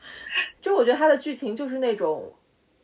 [0.60, 2.34] 就我觉得它的剧情就是那种，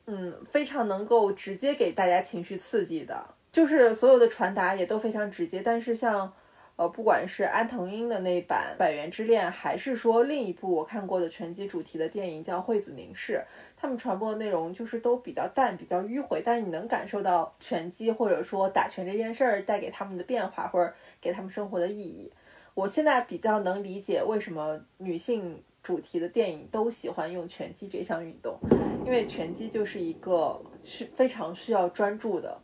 [0.05, 5.61] 嗯，非常能够直接给大家情绪刺激的，就是所有的传达也都非常直接。
[5.63, 6.31] 但是像，
[6.75, 13.33] 呃，不管是安藤英的那版《百元之恋》，还是说另一部我看过的拳击主题的电影叫《惠子凝视》，
[13.81, 22.31] 他们传播的内容就是都比较淡、比较迂回，但是你能感受到拳击或者说打拳这件事儿带给他们的变化，或者给他们生活的意义。
[22.75, 28.55] 我现在比较能理解为什么女性主题的电影都喜欢用拳击这项运动，
[29.03, 32.55] 因为拳击就是一个是非常需要专注的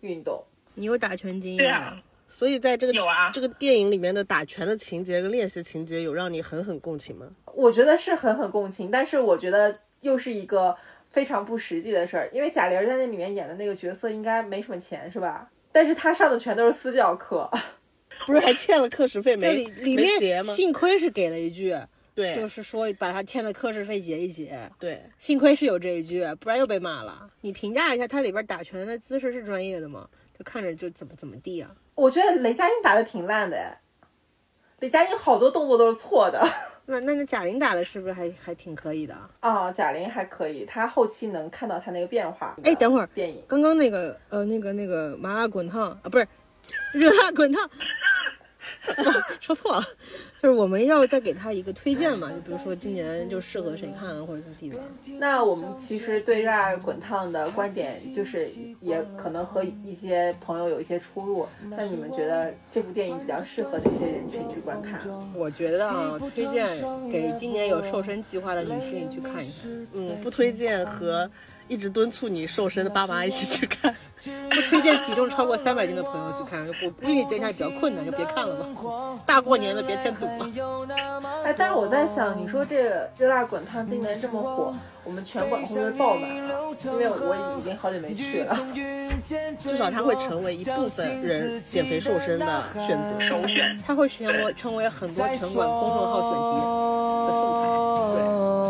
[0.00, 0.44] 运动。
[0.74, 1.58] 你有打拳经验？
[1.58, 7.26] 对啊，所以在这个有啊这个电影里面的打拳的情节跟练习情节，有让你狠狠共情吗？
[7.54, 10.76] 我觉得是狠狠共情，但是我觉得又是一个
[11.10, 15.50] 非常不实际的事儿，因为贾玲在那里面演的那个角色应该没什么钱是吧？
[15.72, 17.50] 但是她上的全都是私教课。
[18.26, 19.96] 不是还欠了课时费没里里？
[19.96, 21.76] 面幸亏是给了一句，
[22.14, 24.68] 对，就是说把他欠的课时费结一结。
[24.76, 27.30] 对，幸亏是有这一句，不然又被骂了。
[27.42, 30.08] 你评价一下，他里边打拳的姿势是专业的吗？
[30.36, 31.70] 就看着就怎么怎么地啊？
[31.94, 33.80] 我觉得雷佳音打的挺烂的哎，
[34.80, 36.40] 雷佳音好多动作都是错的。
[36.86, 39.14] 那那那贾玲打的是不是还还挺可以的？
[39.40, 42.56] 啊，贾玲还可以，她后期能看到她那个变化。
[42.64, 46.26] 哎，等会儿，电影刚刚那个呃那个那个麻辣滚烫啊，不是
[46.94, 47.68] 热辣滚烫，
[49.40, 49.84] 说错了，
[50.42, 54.80] 就是我们要再给他一个推荐嘛，就比如说今年就适合谁看啊或者什么地方。
[55.18, 58.48] 那我们其实对热爱滚烫的观点，就是
[58.80, 61.46] 也可能和一些朋友有一些出入。
[61.70, 65.00] 那你们觉得这部电影比较适合哪些人群去观看？
[65.34, 66.66] 我觉得啊，推荐
[67.10, 69.86] 给今年有瘦身计划的女性去看一看。
[69.94, 71.30] 嗯，不推荐和
[71.68, 73.94] 一直敦促你瘦身的爸妈一起去看。
[74.50, 78.66] 不推荐体重超过三百斤的朋友去看，我估计减下来比较困难，就别看了吧。
[79.24, 80.50] 大过年的别添堵了。
[81.44, 86.50] 哎，但是我在想，你说这热辣滚烫今年这么火，我们拳馆会不会爆满啊？
[86.82, 88.58] 因为我已经好久没去了。
[89.60, 93.20] 至少它会成为一部分人减肥瘦身的选择。
[93.20, 93.78] 首选。
[93.86, 96.60] 它会成为成为很多拳馆公众号选题
[97.28, 97.68] 的素材。
[98.16, 98.67] 对。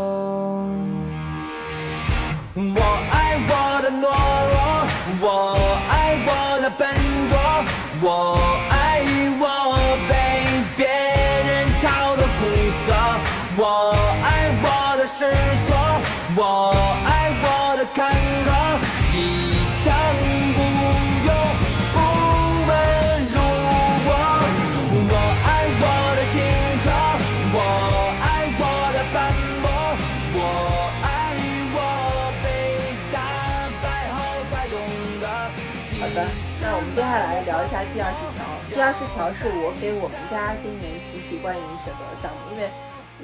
[8.01, 8.48] 我
[38.79, 42.71] 第二十条是我给我们家今年集体观影选择的项目，因为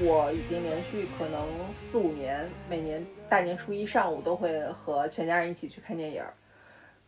[0.00, 6.34] 我已经连续可能四五年，每年大年初一上午都会和全家人一起去看电影儿。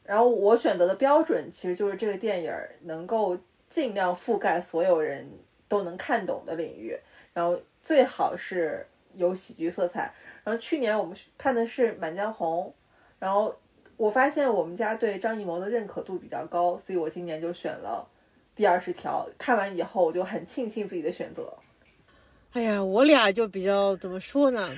[0.04, 3.36] 然后我选择的标准其实就是这个电影儿能够
[3.68, 5.28] 尽量覆盖所有人
[5.66, 6.96] 都能看懂的领域，
[7.34, 10.14] 然后最好是有喜剧色彩。
[10.44, 12.66] 然后去年我们看的是《满江红》，
[13.18, 13.52] 然后
[13.96, 18.08] 我发现我们家对张艺谋的认可度比较高，所以我今年就选了
[18.56, 19.28] 第二十条。
[19.38, 21.52] 看完以后，我就很庆幸自己的选择。
[22.52, 24.74] 哎呀，我俩就比较怎么说呢？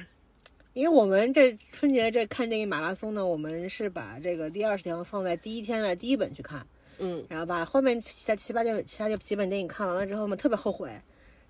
[0.75, 6.64] 因为我们这春节这看电影马拉松呢，我们是把这个第二十条放在第一天的第一本去看，
[6.99, 10.91] 嗯，然后把后面其他七八电其他几本电影看完了之后嘛，特别后悔，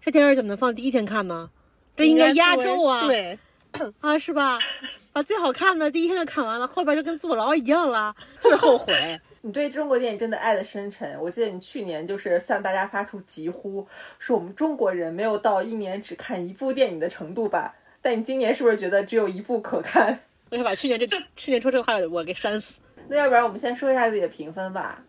[0.00, 1.50] 这电影怎么能放第一天看呢？
[1.96, 3.06] 这应该压轴啊！
[3.06, 3.38] 对，
[4.00, 4.58] 啊，是吧？
[5.12, 9.20] 把最好看的第一天就看完了，后边就跟坐牢一样了， 特别后悔。
[9.48, 11.18] 你对中国电影真的爱的深沉。
[11.18, 13.86] 我记得你去年就是向大家发出疾呼，
[14.18, 17.74] 说我们中国人没有到一年只看一部电影的程度吧？
[18.02, 20.20] 但你今年是不是觉得只有一部可看？
[20.52, 22.74] 我想把去年这去年说这个话我给删死。
[23.08, 25.02] 那要不然我们先说一下自己的评分吧。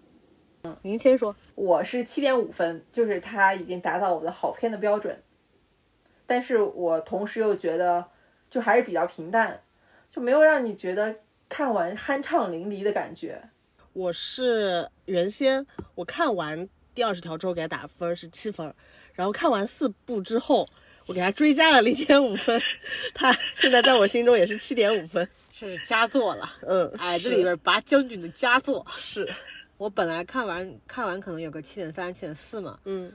[0.64, 1.36] 嗯您先说。
[1.56, 5.22] 我是七点五分，就是它已经达到我的好片的标准，
[6.26, 8.06] 但是我同时又觉得
[8.50, 9.60] 就还是比较平淡，
[10.10, 11.18] 就没有让你觉得
[11.50, 13.42] 看完酣畅淋漓的感觉。
[14.00, 18.74] 我是原先我看完第二十条之后给他打分是七分，
[19.14, 20.66] 然后看完四部之后，
[21.06, 22.62] 我给他追加了零点五分，
[23.14, 25.28] 他现在在我心中也是七点五分。
[25.52, 28.88] 是佳作了，嗯，哎，这里边拔将军的佳作。
[28.98, 29.30] 是，
[29.78, 33.12] 我本来看完看完可能有个七点三、七点四嘛，嗯，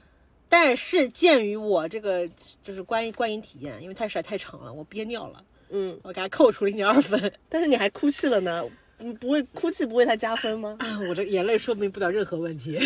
[0.50, 2.28] 但是鉴于我这个
[2.62, 7.32] 就是观观影体验，因为它实在太长了，我憋尿了，嗯，我给它扣除零点二分。
[7.48, 8.62] 但是你还哭泣了呢，
[9.04, 10.76] 嗯，不会哭泣不为他加分吗？
[10.80, 12.78] 啊 我这眼泪说明不了任何问题，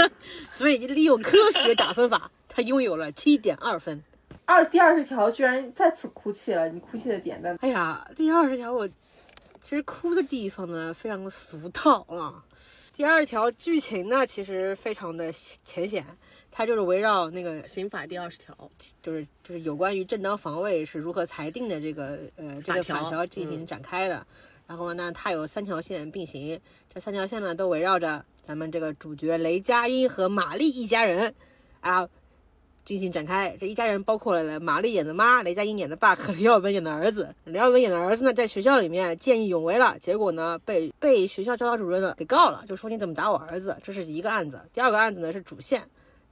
[0.52, 4.02] 所以利用科学打分法，他拥有了七点二分。
[4.46, 7.58] 二第二十条居然再次哭泣了，你哭泣的点在哪？
[7.62, 8.86] 哎呀，第二十条我
[9.62, 12.44] 其实哭的地方呢，非常的俗套啊。
[12.94, 15.32] 第二条剧情呢，其实非常的
[15.64, 16.04] 浅显，
[16.52, 18.56] 它就是围绕那个刑法第二十条，
[19.02, 24.24] 就是就是有关于正当防卫是如何裁定的这个呃这个法条进行嗯展开的。
[24.66, 26.60] 然后呢，它有三条线并行，
[26.92, 31.34] 这三条线呢都围绕着咱们这个主角雷佳音和玛丽一家人
[31.80, 32.08] 啊
[32.84, 33.56] 进行展开。
[33.58, 37.34] 这一家人包括了玛丽演的妈、雷佳音演的爸和李耀文演的儿子。
[37.44, 44.60] 李耀文演的儿子呢，在学校里面见义勇为了，结果呢被 被学校教导主任呢给告了，就说你怎么打我儿子，这是一个案子。
[44.72, 45.82] 第二个案子呢是主线，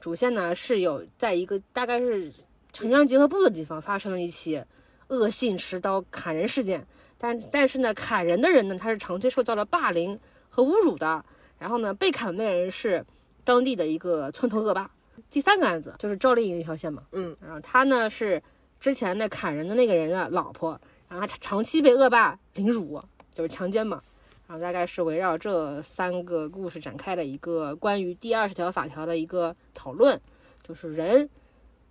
[0.01, 2.33] 主线呢是有在一个大概是
[2.73, 4.63] 城乡结合部的地方发生了一起
[5.09, 6.87] 恶性持刀砍人事件，
[7.23, 11.25] 但但是呢，砍人的人呢，他是长期受到了霸凌和侮辱的，
[11.57, 13.07] 然后呢，被砍的那人是
[13.45, 14.91] 当地的一个村头恶霸。
[15.31, 18.43] 第三个案子就是赵丽颖那条线嘛，嗯，然后他呢是
[18.81, 23.01] 之前那砍人的那个人的老婆，然后他长期被恶霸凌辱，
[23.33, 24.03] 就是强奸嘛。
[24.49, 30.21] 然后大概是围绕这三个故事展开的一个关于第二十条法条的一个讨论，
[30.67, 31.31] 就是人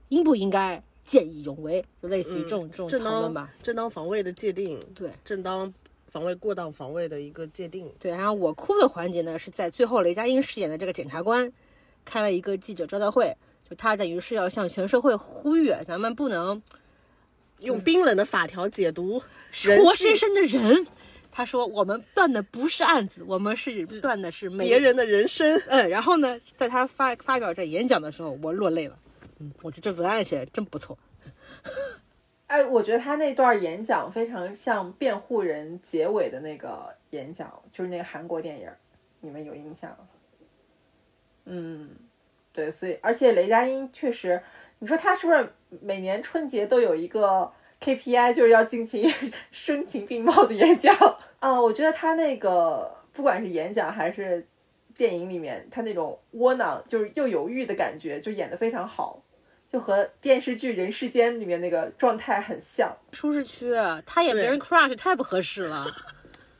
[0.09, 3.51] 应不应该见义勇为，就类似于这种、这种正当讨论吧。
[3.61, 5.73] 正当防卫的界定，对正当
[6.07, 7.91] 防卫过当防卫的一个界定。
[7.99, 11.51] 对，然后我哭的环节呢是在最后雷佳音饰演的这个检察官
[12.05, 13.35] 开了一个记者招待会，
[13.69, 16.61] 就他等于是要向全社会呼吁，咱们不能
[17.59, 20.85] 用冰冷的法条解读人活生生的人。
[21.33, 25.61] 他说我们断的不是案子，我们是断的是别人的人生。
[25.67, 28.97] 嗯，然后呢，在他发发表这演讲的时候，我落泪了。
[29.41, 30.95] 嗯，我觉得这文案写的真不错。
[32.45, 38.69] 哎，我觉得他那段演讲非常像辩护人结尾的那个演讲，就是那个韩国电影，
[39.21, 40.07] 你们有印象吗？
[41.45, 41.89] 嗯，
[42.53, 44.43] 对，所以而且雷佳音确实，
[44.77, 45.51] 你说他是不是
[45.81, 49.11] 每年春节都有一个 KPI，就是要进行
[49.49, 50.95] 声情并茂的演讲
[51.39, 51.59] 啊？
[51.59, 54.45] 我觉得他那个不管是演讲还是
[54.93, 59.23] 电影里面，他那种窝囊就是又犹豫的感觉，就演得非常好。
[59.71, 62.95] 就和电视剧《人世间》里面那个状态很像。
[63.11, 63.73] 舒适区，
[64.05, 65.87] 他演别人 crush 太不合适了。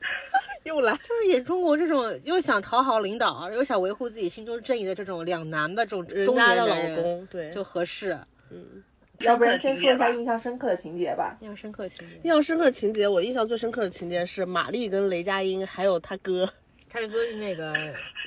[0.64, 8.18] 又来，就是演中国这种又想讨好领导，又想维护自己心中正义的这种两难的这种中年的老公，对，就合适。
[8.50, 8.82] 嗯
[9.18, 11.36] 要不然先说一下印象深刻的情节吧。
[11.40, 16.48] 印象深刻情节，印象深刻的情节，我印象最深刻的情节是玛丽跟雷佳音还有他哥
[16.88, 17.72] 他的哥是那个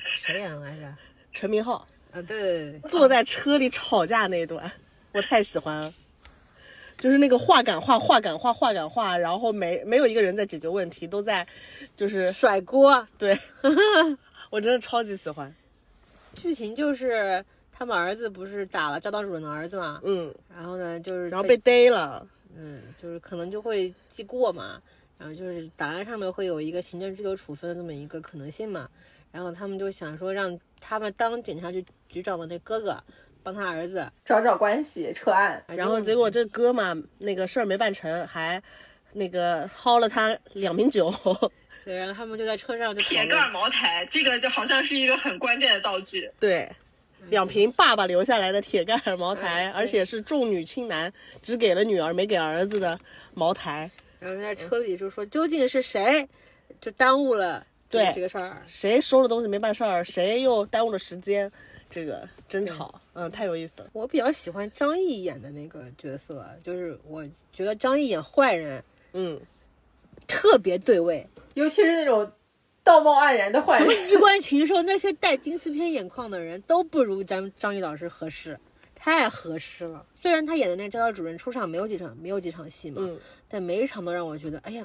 [0.06, 0.94] 谁演的来着？
[1.34, 1.86] 陈明昊
[2.22, 4.70] 对，坐在车里吵架那一段，
[5.12, 5.92] 我太喜欢了。
[6.98, 11.46] 就是那个话赶话，话赶话，话赶话，然后没没有一个人在解决问题，都在
[11.94, 13.06] 就是甩锅。
[13.18, 13.38] 对，
[14.48, 15.54] 我真的超级喜欢。
[16.34, 22.26] 剧情就是他们儿子不是打了教导主任的儿子嘛，嗯，然后呢就是然后被逮了，
[22.56, 24.80] 嗯，就是可能就会记过嘛，
[25.18, 28.88] 然后就是档案上面会有一个行政拘留处分的这么一个可能性嘛，
[29.36, 32.96] 然后他们就想说让他们当警察局局长的那哥哥
[33.42, 35.62] 帮他儿子，找找关系，撤案。
[35.66, 38.62] 然后结果这哥嘛，那个事儿没办成，还
[39.12, 41.14] 那个薅了他两瓶酒。
[41.84, 46.30] 对，然后他们就在车上就铁盖儿茅台，这个就好像是一个很关键的道具。
[46.40, 46.66] 对，
[47.28, 52.98] 两瓶爸爸留下来的铁盖儿茅台，嗯而且是重女轻男，只给了女儿没给儿子的
[53.34, 53.90] 茅台。
[54.18, 56.26] 然后在车里就说究竟是谁
[56.80, 61.50] 就耽误了这个对这个事儿，谁收了东西没办事儿，谁又耽误了时间，
[61.88, 63.88] 这个争吵，嗯，太有意思了。
[63.92, 68.82] 我比较喜欢张译演的那个角色，就是我觉得张译演坏人
[69.12, 69.40] 嗯，
[70.26, 72.30] 特别对位，尤其是那种
[72.82, 73.88] 道貌岸然的坏人。
[73.88, 78.58] 什么人，衣冠禽兽，那些带金丝片眼眶的人都不如张张译老师合适，
[78.94, 80.04] 太合适了。
[80.20, 83.18] 虽然他演的那招教主任出场没有几场，没有几场戏嘛，嗯，
[83.48, 84.84] 但每一场都让我觉得，哎呀，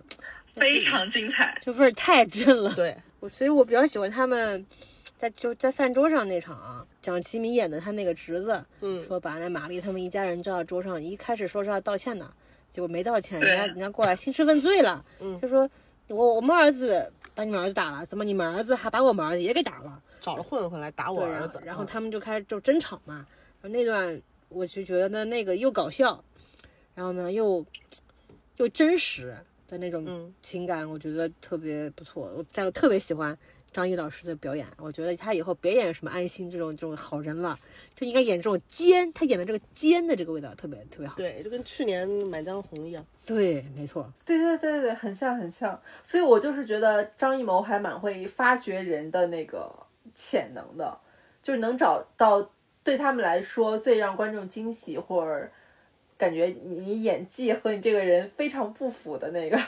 [0.55, 1.57] 非常精彩。
[1.63, 2.73] 这味儿太 正了。
[2.75, 4.65] 对，我所以，我比较喜欢他们
[5.17, 12.29] 在就在饭桌上那场啊，蒋奇明演的他那个侄子，嗯，说把那玛丽他们一家人叫到桌上，一开始说是要道歉的，
[12.71, 15.69] 结果没道歉，人家人家过来兴师问罪了，嗯就说
[16.07, 20.01] 我我们儿子把你们儿子打了，怎么你们儿子还把我们儿子也给打了？
[20.21, 23.25] 找了混混来打我儿子，嗯然后他们就开始就争吵嘛，
[23.61, 26.23] 然后那段我就觉得那个又搞笑，
[26.93, 27.65] 然后呢又
[28.57, 29.35] 又真实
[29.71, 32.31] 的那种嗯情感，我觉得特别不错。
[32.35, 33.35] 我再我特别喜欢
[33.71, 37.57] 张译老师的表演，我觉得他以后别演什么安心这种这种好人了，
[37.95, 41.15] 就应该演这种奸，他演的这个奸的这个味道特别特别好。
[41.15, 45.81] 对，就跟去年《满江红》一样，对，没错，对对对对对，很像很像。
[46.03, 49.73] 所以我就是觉得张艺谋还蛮会发掘人的那个
[50.15, 50.99] 潜能的，
[51.41, 52.51] 就是能找到
[52.83, 55.49] 对他们来说最让观众惊喜或者
[56.21, 59.59] 感觉你演技和你这个人非常不符的那个。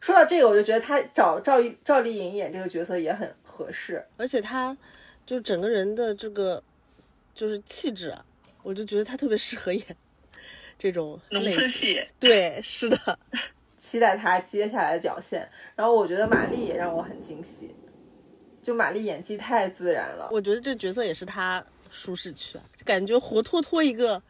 [0.00, 4.02] 说到这个，我就觉得他找赵丽赵丽颖演这个角色也很合适。
[4.16, 4.74] 而且他
[5.26, 6.62] 就整个人的这个
[7.34, 8.24] 就是气质啊，
[8.62, 9.84] 我就觉得他特别适合演
[10.78, 11.60] 这种浓类型。
[11.60, 13.18] 次戏，对，是的，
[13.76, 15.46] 期待他接下来的表现。
[15.76, 17.74] 然后我觉得马丽也让我很惊喜，
[18.62, 20.30] 就马丽演技太自然了。
[20.32, 24.22] 我觉得这角色也是他舒适区啊，感觉活脱脱一个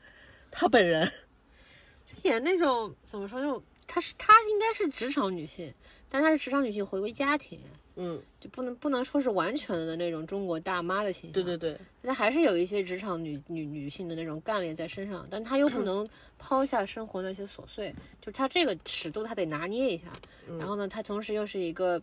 [0.51, 1.09] 他本人。
[2.23, 5.73] 演那种怎么说那种，她是她应该是职场女性，
[6.11, 7.61] 但她是职场女性回归家庭。
[8.01, 17.93] 嗯，就不能不能说是完全的那种中国大妈的形象，对对，对，但还是有一些职场女女女性的那种干练在身上，但她又不能 抛下生活那些琐碎，
[18.23, 20.05] 就她这个尺度她得拿捏一下。
[20.61, 22.01] 然后呢，她同时又是一个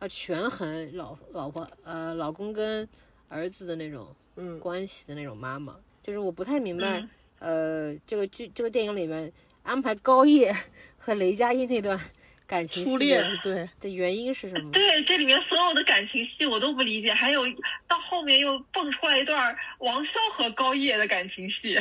[0.00, 2.86] 要权衡老老婆呃老公跟
[3.28, 7.10] 儿子的那种嗯，关系的那种妈妈，就是我不太明白，嗯。
[7.38, 9.30] 呃，这个剧这个电影里面
[9.66, 10.56] 安排高叶
[10.96, 12.00] 和雷佳音那段
[12.46, 14.70] 感情初恋，对，的原因是什么？
[14.70, 17.42] 对，这里面所有的感情戏我都不理解，还有
[17.88, 21.76] 到后面又蹦出来一段王骁和高叶的感情戏，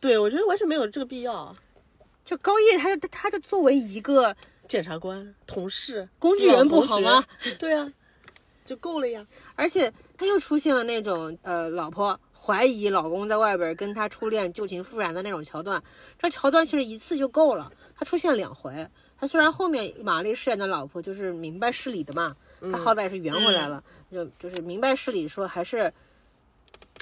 [0.00, 1.56] 对我觉得完全没有这个必要啊。
[2.24, 4.36] 就高叶他他就作为一个
[4.68, 7.24] 检察官、同事、工具人不好吗？
[7.58, 7.90] 对啊，
[8.66, 9.26] 就够了呀。
[9.54, 15.82] 而且他又出现了那种呃，老婆怀疑老公在外边跟他初恋旧情复燃的那种桥段。
[16.18, 18.88] 这桥段其实一次就够了，他出现两回。
[19.20, 22.36] 他虽然后面玛丽饰演的老婆就是明白事理的嘛，
[22.72, 23.82] 他好歹是圆回来了，
[24.12, 25.92] 就就是明白事理，说还是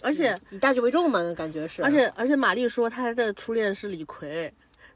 [0.03, 1.83] 而且以大局为重嘛，那感觉是。
[1.83, 4.51] 而且而且，玛丽说她的初恋是李逵，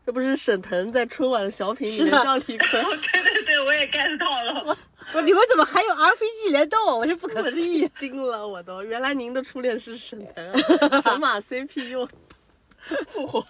[0.06, 4.78] 这不是沈腾在春晚的小品里面叫李逵， 哦，对对对，我也 get 到了。
[5.12, 6.98] 不你们怎么还有 RPG 联动？
[6.98, 7.88] 我是不可思议。
[7.96, 8.82] 惊了我都。
[8.82, 10.52] 原来您的初恋是沈腾
[10.90, 12.08] 啊， 神马 CP 又
[13.08, 13.44] 复活。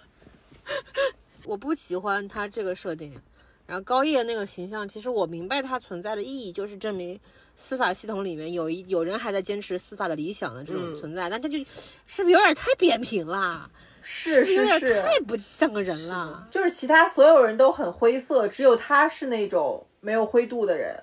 [1.45, 3.19] 我不喜欢他这个设定。
[3.67, 7.17] 然后高叶那个形象，其实我明白它存在的意义，就是证明
[7.55, 13.69] 司法系统里面有一有人还在坚持司法的理想的这种嗯存在，但他就是不是有点太扁平了，
[14.01, 16.45] 是是是，太不像个人了。
[16.51, 21.01] 就是其他所有人都很灰色，只有他是那种没有灰度的人。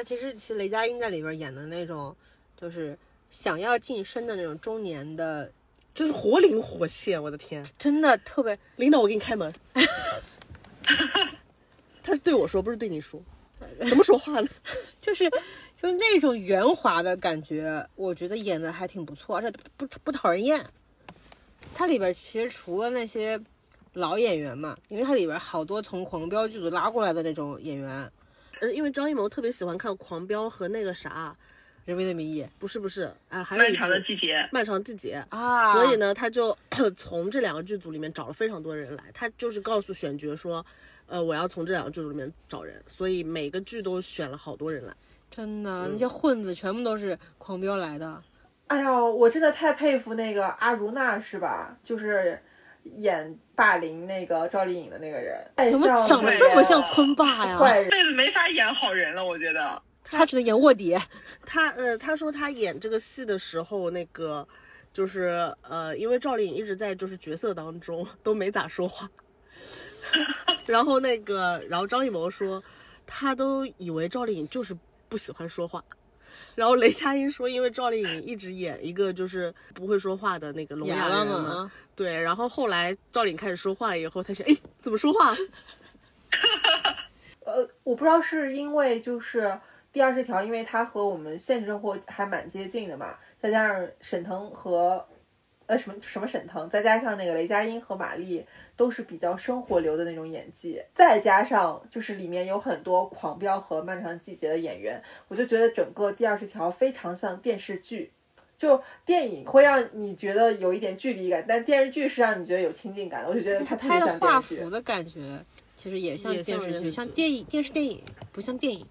[0.00, 2.16] 那其实其实雷佳音在里边演的那种，
[2.56, 2.98] 就是
[3.30, 5.52] 想要晋升的那种中年的，
[5.94, 7.62] 真是活灵活现，我的天！
[7.78, 9.52] 真的特别领导，我给你开门。
[12.02, 13.22] 他是对我说，不是对你说。
[13.86, 14.48] 怎么说话呢？
[15.02, 15.28] 就是
[15.76, 20.64] 就是那种圆滑的感觉，我觉得演的还挺不错，而且不不讨人厌。
[21.74, 23.38] 它里边其实除了那些
[23.92, 28.10] 老演员嘛，因为它里边好多从狂飙剧组拉过来的那种演员，
[28.60, 31.36] 呃，因为张艺谋特别喜欢看《狂飙》和那个啥，
[31.86, 35.24] 《人民的名义不是不是啊，还有漫长的季节，漫长季节。
[35.30, 36.56] 啊所以，呢，他就
[36.96, 40.64] 从这两个剧组里面找了非常多人来，他就是告诉选角说，
[41.06, 44.94] 呃，我要从这两个剧组里面找人，所以每个剧都选了好多人来。
[45.30, 48.22] 真的那些混子全部都是狂飙来的。
[48.66, 51.76] 哎呀，我真的太佩服那个阿如娜是吧？
[51.82, 52.38] 就是
[52.84, 57.58] 演霸凌那个赵丽颖的那个人，太怎么长得这么像村霸呀？
[57.58, 57.90] 坏人？
[57.90, 59.82] 这辈子没法演好人了，我觉得。
[60.04, 60.98] 他只能演卧底。
[61.46, 64.46] 他呃，他说他演这个戏的时候，那个
[64.92, 69.08] 就是呃，因为赵丽颖一直在就是角色当中都没咋说话，
[70.66, 72.62] 然后那个，然后张艺谋说
[73.06, 74.76] 他都以为赵丽颖就是
[75.08, 75.84] 不喜欢说话。
[76.60, 82.20] 然后雷佳音说，因为赵丽颖一直演一个就是不会说话的那个聋哑人嘛，嘛，对。
[82.20, 85.34] 然后后来赵丽颖开始说话了以后，他想，哎，怎么说话？
[87.46, 89.58] 呃，我不知道是因为就是
[89.90, 95.02] 第二十条，因为它和我们现实生活还蛮接近的嘛，再加上沈腾和
[95.70, 98.44] 呃什么什么沈腾，再加上那个雷佳音和马丽
[98.74, 108.10] 都是比较生活流的那种演技，再加上就是里面有很多狂飙和漫长季节的演员，我就觉得整个第二十条非常像电视剧。
[108.58, 113.28] 就电影会让你觉得有一点距离感，但电视剧是让你觉得有亲近感的。
[113.28, 114.56] 我就觉得它特别拍的像电视剧。
[114.56, 115.44] 画幅的感觉，
[115.76, 118.02] 其实也像电视剧，像电影电视电影，
[118.32, 118.84] 不像电影。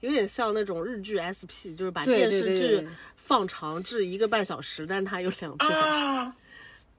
[0.00, 2.88] 有点像那种日剧 SP，就是把电视剧
[3.28, 5.76] 放长至一个半小时，但它有两个小时。
[5.76, 6.34] 啊，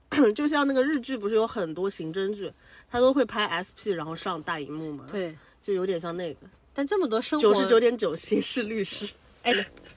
[0.35, 2.51] 就像那个日剧，不是有很多刑侦剧，
[2.91, 6.39] 它都会拍 SP，然后上大荧幕嘛？，对，就有点像那个
[6.71, 9.09] 但这么多生活九十九点九刑事律师。
[9.41, 9.51] 哎，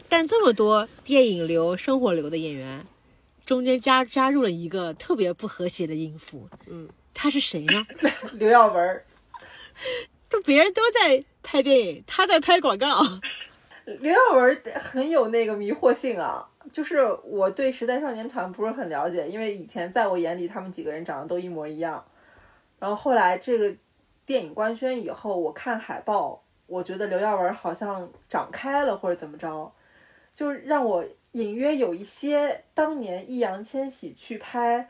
[0.09, 2.83] 但这么多电影流、生活流的演员，
[3.45, 7.87] 中间加加入了一个特别不和谐的音符，嗯，他是谁呢？
[8.33, 9.05] 刘耀文儿，
[10.31, 13.21] 就别人都在拍电影，他在拍广告。
[13.85, 16.49] 刘耀文很有那个迷惑性啊。
[16.73, 22.03] 就是我对时代少年团不是很了解，因为以前在我眼里他们几个人长得都一模一样。
[22.79, 23.75] 然后后来这个
[24.25, 29.73] 电影官宣以后，我看海报，我觉得刘耀文好像长开了或者怎么着，
[30.33, 34.89] 就让我隐约有一些当年易烊千玺去拍，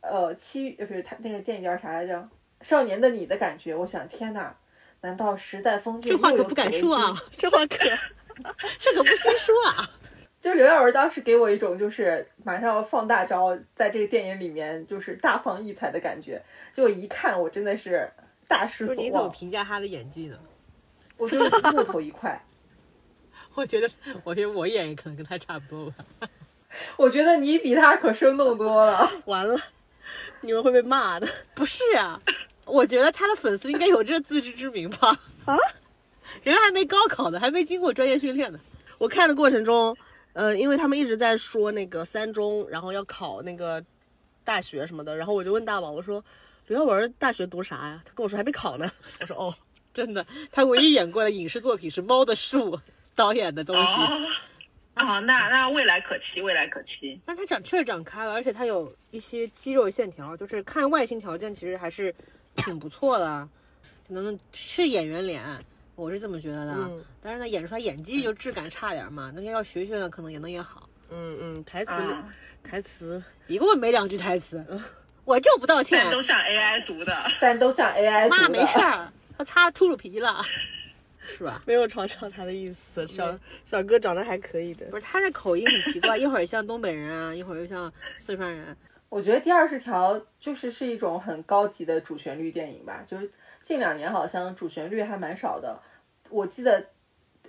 [0.00, 2.16] 呃七呃不是他那个电影叫啥来着，
[2.60, 3.74] 《少年的你》的感觉。
[3.74, 4.52] 我想天呐，
[5.00, 7.86] 难道时代峰峻这话可不敢说啊， 这话可
[8.80, 9.90] 这可不新说啊。
[10.40, 16.42] 就是刘耀文当时给我一种就是马上要放大招，在这个电影里面就是大放异彩的感觉。
[16.72, 18.10] 结果一看，我真的是
[18.46, 20.38] 大失所望你怎么，评价他的演技呢？
[21.16, 22.38] 我就是木头一块。
[23.54, 23.88] 我觉得，
[24.22, 26.28] 我觉得我演可能跟他差不多吧。
[26.96, 29.10] 我觉得你比他可生动多了。
[29.26, 29.56] 完了，
[30.42, 31.26] 你们会被骂的。
[31.54, 32.20] 不是啊，
[32.66, 35.16] 我觉得他的粉丝应该有这自知之明吧？
[35.46, 35.56] 啊，
[36.42, 38.60] 人还没高考呢，还没经过专业训练呢。
[38.98, 39.96] 我看的过程中，
[40.32, 43.82] 呃，因为他们一直在说那个三中，然后要考那个
[44.44, 46.22] 大学什么的，然后我就问大宝，我说
[46.66, 48.02] 刘耀文大学读啥呀？
[48.04, 48.90] 他跟我说还没考呢。
[49.20, 49.54] 我说哦，
[49.92, 52.76] 真的，他唯一演过的影视作品是《猫的树》
[53.14, 53.82] 导演的东西。
[53.82, 54.28] 哦，
[54.94, 57.20] 啊，那那未来可期，未来可期。
[57.26, 62.14] 但他长确实长开了，而且他有一些肌肉线条，就是看外形条件其实还是
[62.56, 63.48] 挺不错的，
[64.06, 65.42] 可能是演员脸，
[65.94, 66.72] 我是这么觉得的。
[66.74, 70.88] 嗯但是呢，演出来演技就质感差点嘛，那个要学学，可能也能演好。
[71.10, 72.28] 嗯嗯，台词、啊，
[72.62, 74.64] 台词，一共没两句台词，
[75.24, 77.16] 我就不道歉但，都像 AI 读的。
[77.40, 78.60] 但都像 AI 妈读的。
[78.60, 80.42] 没事儿，他擦秃噜皮了，
[81.24, 81.62] 是吧？
[81.66, 83.06] 没有嘲笑他的意思。
[83.08, 88.76] 小小哥长得还可以的不，是他这口音很奇怪，一会儿像东北人啊，一会儿又像四川人。
[89.08, 93.30] 我觉得第二十条就是是一种很高级的主旋律电影吧，就是
[93.64, 95.80] 近两年好像主旋律还蛮少的。
[96.28, 96.86] 我记得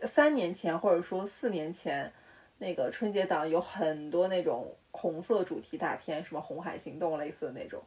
[0.04, 2.12] 三年前或者说四年前，
[2.58, 7.84] 那个春节档有很多那种红色主题大片，什么《红海行动》类似的那种，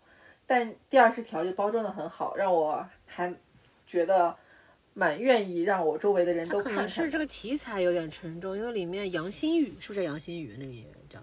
[0.46, 3.34] 但第二十条就包装的很好，让我还
[3.86, 4.36] 觉得
[4.92, 11.18] 蛮愿意让我周围的人都可看是这个题材有点沉重，因为里面杨新宇是不是杨新宇那个演员叫？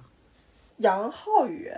[0.78, 1.72] 杨浩宇，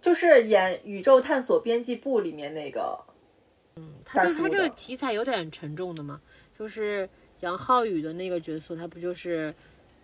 [0.00, 2.98] 就是演《宇宙探索编辑部》里面那个。
[4.08, 6.20] 他就是他这个题材有点沉重的嘛，
[6.58, 7.08] 就是
[7.40, 9.54] 杨浩宇的那个角色，他不就是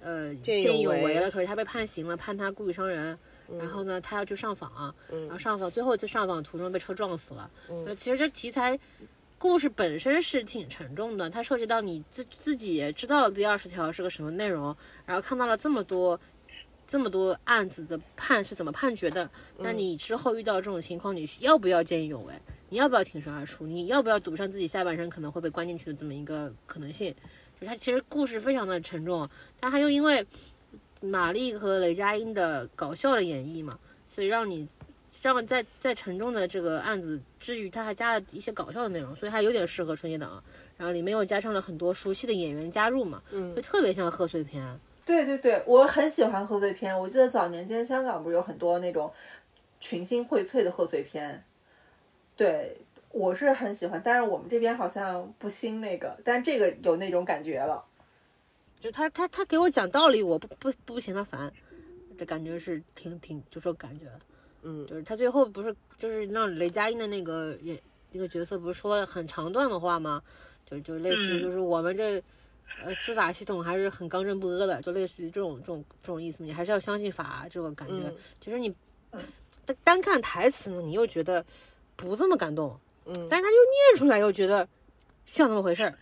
[0.00, 3.18] 呃见义勇为了，可是他被判刑了，判他故意伤人。
[3.58, 7.50] 然后呢，他要去上访，然后上访最后在上访途中被车撞死了。
[7.84, 8.78] 那其实这题材
[9.36, 14.74] 故事本身是挺沉重的，它涉及到你自自己也知道了第二十条是个什么内容，
[15.04, 16.18] 然后看到了这么多
[16.86, 19.28] 这么多案子的判是怎么判决的，
[19.58, 22.32] 那你之后遇到这种情况，你要不要见义勇为？
[22.74, 23.64] 你要不要挺身而出？
[23.68, 27.14] 你要不要赌上自己下半生可能会被关进去的这么一个可能性？
[27.54, 29.24] 就是它其实故事非常的沉重，
[29.60, 30.26] 但它又因为
[31.00, 33.78] 玛丽和雷佳音的搞笑的演绎嘛，
[34.12, 34.68] 所以让你
[35.22, 40.42] 让在在沉重的这个案子之余，它还加了一些搞笑的内容，所以它有点适合春节档。
[40.76, 44.80] 然后里面又加上了很多熟悉的演员加入嘛，嗯就特别像贺岁片。
[45.06, 46.98] 对对对，我很喜欢贺岁片。
[46.98, 49.08] 我记得早年间香港不是有很多那种
[49.78, 51.40] 群星荟萃的贺岁片，
[52.36, 52.76] 对
[53.10, 54.00] 我是很喜欢。
[54.04, 57.84] 但是我们这边好像不兴那个，但这个有那种感觉了。
[58.80, 61.52] 就他他他给我讲道理，我不不不嫌他烦
[62.18, 64.06] 的感觉是挺挺就这种感觉。
[64.62, 67.78] 嗯就是他最后不是就是让雷佳音的那个演
[68.12, 70.22] 那个角色不是说了很长段的话吗？
[70.66, 72.22] 就就类似于嗯就是我们这
[72.82, 77.94] 呃司法系统还是很刚正不阿的，就类似于这种这种这种意思，你还是要相信法这种感觉。
[78.08, 78.74] 嗯其实你
[79.66, 81.44] 单单看台词呢，你又觉得
[81.96, 84.66] 不这么感动，嗯但是他又念出来又觉得
[85.26, 85.94] 像那么回事儿。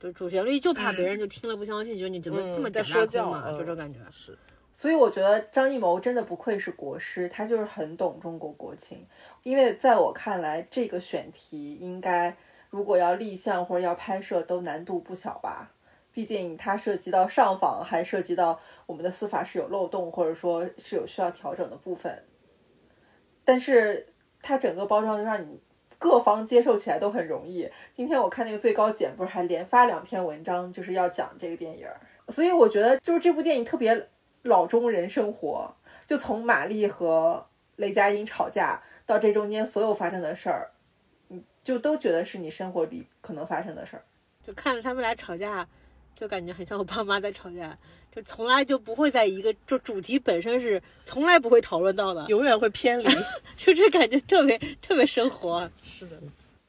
[0.00, 4.00] 就主旋律就怕别人就听了不相信，觉得你怎么嗯这么在假大空嘛，说教嗯就这种感觉。
[4.10, 4.36] 是
[4.74, 9.06] 所以我觉得张艺谋真的不愧是国师，他就是很懂中国国情。
[9.42, 12.36] 因为在我看来，这个选题应该
[12.68, 15.72] 如果要立项或者要拍摄，都难度不小吧。
[16.12, 22.22] 毕竟它涉及到上访，还涉及到我们的司法是有漏洞，或者说是有需要调整的部分。
[23.44, 24.06] 但是
[24.46, 25.60] 它整个包装就让你
[25.98, 27.68] 各方接受起来都很容易。
[27.92, 31.88] 今天我看那个最高检不是还连发两篇文章，就是要讲这个电影。
[32.28, 34.08] 所以我觉得就是这部电影特别
[34.42, 35.74] 老中人生活，
[36.06, 37.44] 就从马丽和
[37.74, 40.70] 雷佳音吵架到这中间所有发生的事儿，
[41.26, 44.02] 你就都觉得是你生活里可能发生的事儿。
[44.44, 45.66] 就看着他们俩吵架，
[46.16, 47.76] 就感觉很像我爸妈在吵架，
[48.10, 53.04] 就从来就不会在一个就主题本身是从来不会讨论到的，永远会偏离。
[53.54, 55.70] 就这感觉特别特别生活。
[55.82, 56.18] 是的，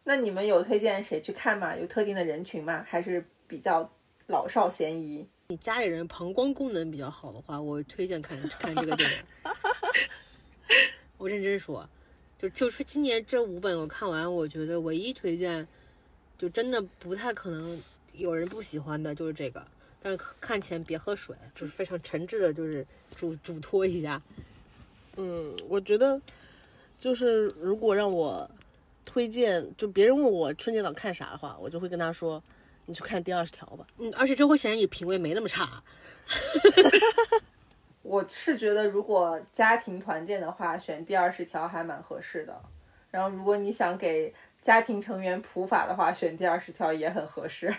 [0.03, 1.73] 那你们有推荐谁去看吗？
[1.77, 2.85] 有特定的人群吗？
[2.85, 3.89] 还是比较
[4.27, 5.25] 老少咸宜？
[5.47, 9.17] 你家里人膀胱功能比较好的话，我推荐看看这个电影。
[11.17, 11.89] 我认真说，
[12.37, 15.65] 就就是今年这五本我看完，我觉得唯一推荐，
[16.37, 17.81] 就真的不太可能
[18.17, 19.65] 有人不喜欢的，就是这个。
[20.01, 24.21] 但是看前别喝水，就是非常诚挚的，就是嘱嘱托一下。
[25.15, 26.21] 嗯，我觉得
[26.99, 28.49] 就是如果让我
[29.03, 32.41] 推荐，就别人问我春节档看啥的话，我就会跟他说，
[32.85, 33.87] 你去看第二十条吧。
[33.97, 35.83] 嗯，而且这会显得你品味没那么差。
[38.03, 42.61] 我是觉得，如果家庭团建的话，选第二十条还蛮合适的。
[43.09, 47.73] 然后，如果你想给家庭成员普法的话，选第二十条也很合适。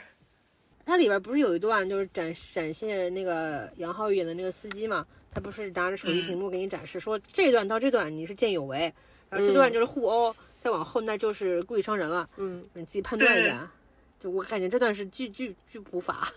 [0.89, 5.05] 它里边不是有一段就是展展现那个杨浩宇演的那个司机嘛？
[5.31, 8.91] 他不是拿着手机屏幕给你展示，说这段到这段你是见义勇为，
[9.29, 12.27] 然后这段就是互殴，再往后那就是故意伤人了。
[12.39, 13.71] 嗯，你自己判断一下。
[14.19, 16.33] 就我感觉这段是巨巨巨普法。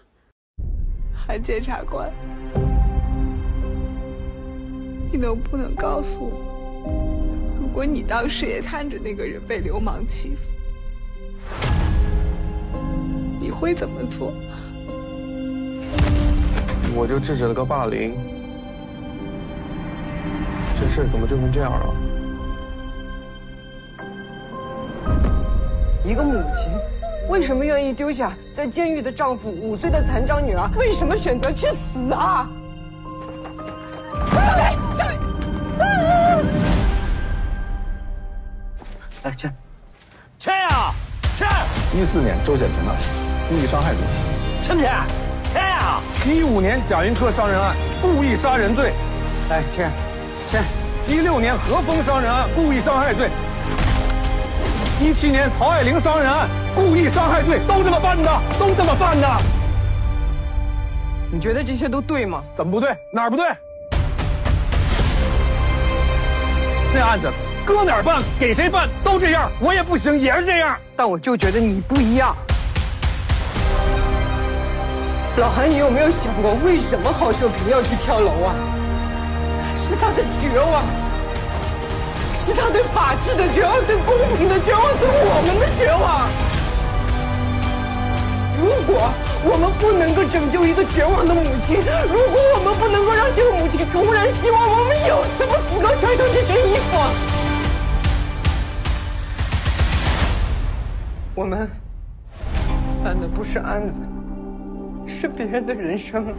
[1.15, 2.11] 韩检察官，
[5.13, 10.41] 你能不能告诉我，如果你当时也看着那个人被流氓欺负，
[13.51, 14.31] 你会怎么做？
[16.95, 18.13] 我就制止了个霸凌，
[20.79, 21.93] 这事儿怎么就成这样了？
[26.05, 26.71] 一个母亲
[27.29, 30.71] 为什么愿意丢下在监狱的丈夫、五岁的残障女儿？
[30.77, 32.49] 为什么选择去死啊？
[34.31, 35.07] 上来，上
[35.77, 36.41] 来！
[39.23, 39.53] 来，签。
[40.39, 40.93] 签呀，
[41.37, 41.47] 签！
[41.93, 42.95] 一四年周建平案，
[43.51, 43.99] 故意伤害罪；
[44.61, 44.89] 签不签？
[45.51, 45.99] 签呀！
[46.25, 48.91] 一五年贾云科伤人案，故意杀人罪；
[49.49, 49.91] 来，签，
[50.47, 50.63] 签。
[51.05, 53.27] 一六年何峰伤人案，故意伤害罪；
[55.01, 59.27] 一七年曹爱玲伤人案，故意伤害罪，都这么办的，都这么办的。
[61.29, 62.41] 你觉得这些都对吗？
[62.55, 62.95] 怎么不对？
[63.11, 63.45] 哪儿不对？
[66.93, 67.29] 那案子
[67.65, 70.77] 搁哪儿办，给谁办都这样，我也不行，也是这样。
[70.95, 72.33] 但我就觉得你不一样。
[75.37, 78.53] 老韩，你有没有想过，为什么郝秀萍要去跳楼啊？
[79.87, 80.83] 是她的绝望，
[82.45, 86.27] 是她对法治的绝望，对公平的绝望，对我们的绝望。
[88.59, 89.09] 如果
[89.43, 96.97] 我们不能够拯救一个绝望的母亲，如果我们不能够让这个母亲重燃希望，我们有什么资格穿上这身衣服？
[101.33, 101.67] 我们
[103.01, 104.01] 办的不是案子，
[105.21, 106.35] 是别人的人生。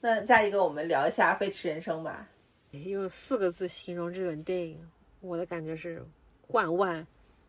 [0.00, 2.24] 那下一个我们聊一下《飞驰人生》吧。
[2.70, 4.78] 用四个字形容这本电影，
[5.20, 6.06] 我的感觉是
[6.48, 7.04] 万万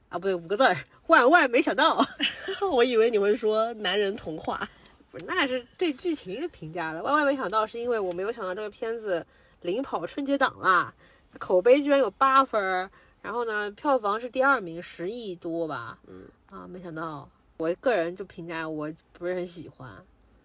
[0.09, 0.75] 啊，不对，五个字儿，
[1.05, 2.03] 万万没想到。
[2.71, 4.67] 我以为你会说男人童话，
[5.11, 7.03] 不是，那是对剧情的评价了。
[7.03, 9.23] 万万没想到，是因为我没有想到这个片子
[9.61, 10.91] 领跑春节档啦，
[11.37, 12.89] 口碑居然有八分儿，
[13.21, 15.99] 然后呢，票房是第二名，十亿多吧。
[16.07, 19.89] 嗯啊，没想到，我个人就评价我不是很喜欢，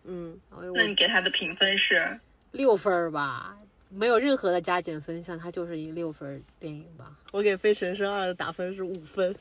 [0.05, 0.39] 嗯，
[0.75, 2.19] 那你给他的评分是？
[2.53, 3.57] 六分吧，
[3.89, 7.17] 没有任何的加减分项，它就是一个六分电影吧。
[7.33, 9.35] 我给《飞驰人生二》的打分是五分，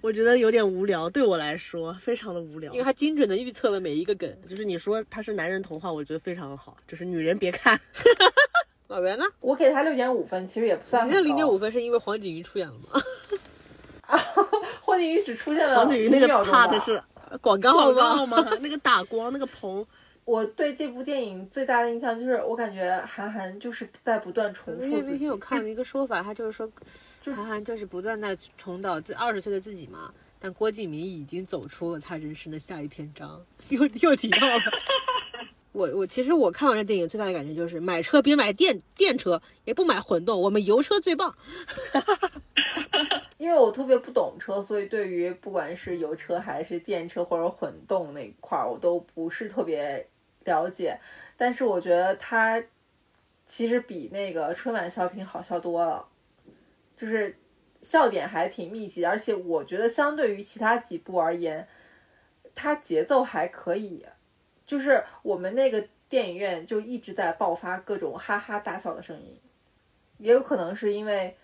[0.00, 2.84] 我觉得有点无聊，对我来说非常的无聊因为。
[2.84, 4.32] 他精准的预测了每一个梗。
[4.48, 7.80] 就是你说他是男人童话，我觉得非常好，就是女人别看。
[8.88, 9.24] 老袁呢？
[9.40, 11.12] 我给他六点五分，其实也不算你。
[11.12, 13.00] 这零点五分是因为黄景瑜出演了吗？
[14.80, 17.02] 黄景瑜只出现了黄景瑜那个5秒钟吧怕的是
[17.40, 18.48] 广告广告吗？
[18.60, 19.86] 那个打光那个棚，
[20.24, 25.18] 我对这部电影最大的印象就是，我感觉韩寒就是在不断重因为那。
[25.18, 26.66] 天我看了一个说法，他就是说，
[27.24, 30.10] 韩寒就是不断在重蹈自二十岁的自己嘛。
[30.40, 34.62] 但郭敬明已经走出了他人生的下一篇章， 又又提到了。
[35.72, 41.34] 我我其实我看完这电影最大的感觉就是买车别买电电车，也不买混动，我们油车最棒。
[43.38, 50.04] 因为我特别不懂车，所以对于不管是油车还是电车或者混动那块儿，我都不是特别
[50.44, 50.98] 了解。
[51.36, 52.60] 但是我觉得它
[53.46, 56.04] 其实比那个春晚小品好笑多了，
[56.96, 57.38] 就是
[57.80, 61.68] 笑点还挺密集，而且我觉得相对于其他几部而言，
[62.56, 64.04] 它节奏还可以。
[64.66, 69.40] 就是我们那个电影院就一直在爆发各种哈哈大笑的声音，
[70.18, 71.36] 也有可能是因为。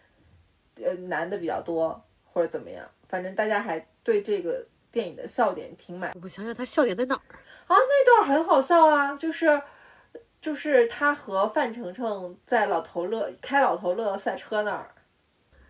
[0.82, 6.12] 呃，男的比较多，或者怎么样，反正大家还对这个电影的笑点挺满。
[6.22, 7.20] 我想想，他笑点在哪儿
[7.66, 7.76] 啊？
[7.76, 9.60] 那段很好笑啊，就是
[10.40, 14.90] 就是他和范丞丞在老头乐开老头乐赛车那儿，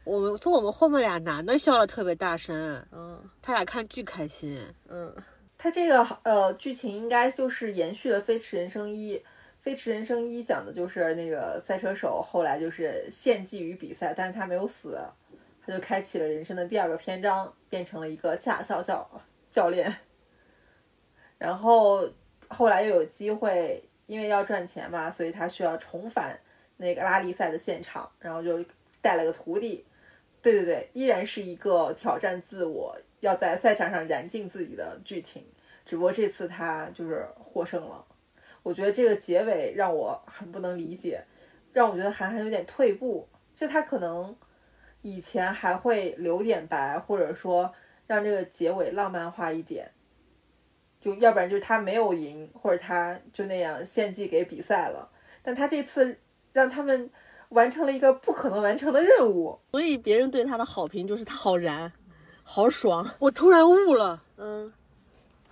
[0.05, 2.55] 我们从我们后面俩男的笑的特别大声，
[2.93, 5.15] 嗯，他俩看巨开心，嗯，
[5.59, 9.17] 他这个呃剧情应该就是延续了《飞驰人生一》。
[9.65, 15.01] 《飞驰人生一》讲的就是那个赛车手后来就是献祭于比赛，但是他没有死，
[15.65, 19.11] 他就开启了人生的第二个篇章，变成了一个驾校教
[19.51, 19.97] 教练。
[21.39, 22.07] 然后
[22.49, 26.39] 后来又有机会，因为要赚钱嘛，所以他需要重返
[26.77, 28.63] 那个拉力赛的现场，然后就
[29.01, 29.83] 带了个徒弟。
[30.43, 35.43] 对对对，依然是一个挑战自我，要在赛场上燃尽自己的剧情，
[35.87, 38.05] 只不过这次他就是获胜了。
[38.65, 41.23] 我觉得这个结尾让我很不能理解，
[41.73, 43.29] 让我觉得韩寒有点退步。
[43.55, 44.35] 就他可能
[45.03, 47.73] 以前还会留点白，或者说
[48.07, 49.93] 让这个结尾浪漫化一点，
[50.99, 55.09] 就要不然就是他没有赢，或者他就那样献祭给比赛了。
[55.43, 56.19] 但他这次
[56.53, 57.11] 让他们
[57.51, 61.93] 完成了一个不可能完成的任务，所以别人对他的好评就是他好燃，
[62.43, 63.09] 好爽。
[63.19, 64.73] 我突然悟了，嗯。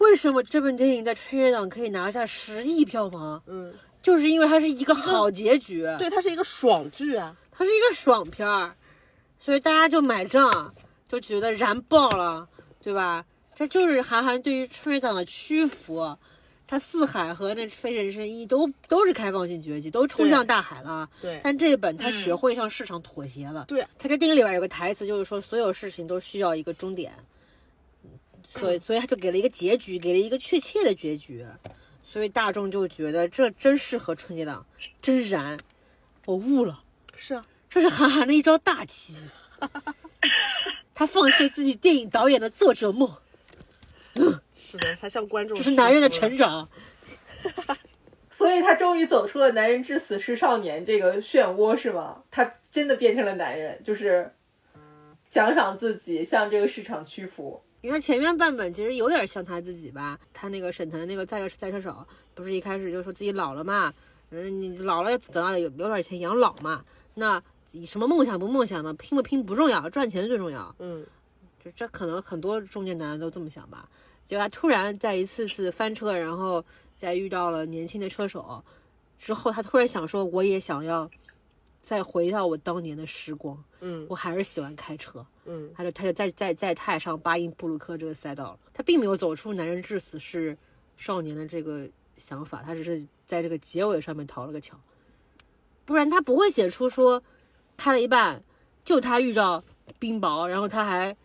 [0.02, 3.42] 为什么这部电影在春节档可以拿下十亿票房？
[3.46, 3.72] 嗯，
[4.02, 8.74] 就是因为它是一个好结局，对，它是一个爽剧啊，它是一个爽片儿，
[9.38, 10.74] 所以大家就买账，
[11.08, 12.48] 就觉得燃爆了，
[12.82, 13.24] 对吧？
[13.54, 16.16] 这就是韩寒对于春节档的屈服。
[16.64, 21.06] 他四海和那非人生一都都是开放性绝技，都冲向大海了。
[21.20, 23.66] 对，但这一本他学会向市场妥协了。
[23.68, 27.12] 对，他这电影里边有个台词，就是说所有事情都需要一个终点。
[28.54, 31.44] 所以，所以他就给了一个结局，给了一个确切的结局，
[32.04, 34.64] 所以大众就觉得这真适合春节档，
[35.00, 35.58] 真燃！
[36.26, 36.82] 我悟了，
[37.16, 39.16] 是啊，这是韩寒的一招大棋，
[40.94, 43.10] 他放弃自己电影导演的作者梦。
[44.14, 46.68] 嗯是的，他向观众，这是男人的成长。
[48.30, 52.22] 所以他终于走出了“男人至死是少年”这个漩涡，是吗？
[52.30, 54.32] 他真的变成了男人，就是
[55.30, 57.62] 奖赏自己，向这个市场屈服。
[57.84, 63.92] 你看前面半本其实有点像他自己吧，他那个沈腾那个赛车赛车手，不是一开始就说自己老了嘛，
[64.30, 67.42] 嗯，你老了等到有有点钱养老嘛，那
[67.84, 70.72] 什么梦想不梦想的，拼不拼不重要，赚钱最重要。
[70.78, 71.04] 嗯，
[71.64, 73.88] 就这可能很多中年男人都这么想吧。
[74.26, 76.64] 结果他突然在一次次翻车，然后
[76.96, 78.62] 再遇到了年轻的车手
[79.18, 81.10] 之后，他突然想说，我也想要。
[81.82, 90.56] 再回到我当年的时光，嗯，我还是喜欢开车，嗯，他就他就在在在踏上巴音布鲁克这个赛道了，他并没有走出男人至死是
[90.96, 94.78] 少年的这个想法，他只是在这个结尾上面逃了个桥，
[95.84, 97.20] 不然他不会写出说
[97.76, 98.40] 开了一半
[98.84, 99.64] 就他遇到
[99.98, 101.16] 冰雹，然后他还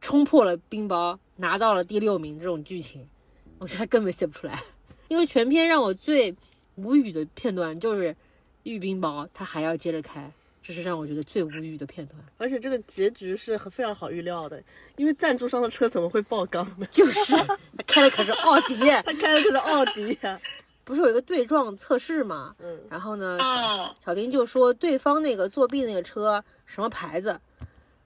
[0.00, 3.08] 冲破了冰雹拿到了第六名这种剧情，
[3.58, 4.60] 我觉得他根本写不出来，
[5.06, 6.34] 因为全篇让我最
[6.74, 8.14] 无语的片段就是。
[8.64, 10.30] 遇冰雹，他还要接着开，
[10.62, 12.18] 这是让我觉得最无语的片段。
[12.38, 14.62] 而且这个结局是很非常好预料的，
[14.96, 16.86] 因为赞助商的车怎么会爆缸呢？
[16.90, 20.18] 就是他开的可是奥迪， 他开的可是奥迪，
[20.84, 22.54] 不是有一个对撞测试吗？
[22.58, 23.38] 嗯，然后呢，
[24.04, 27.38] 小丁就说对方那个作弊那个车什么牌子，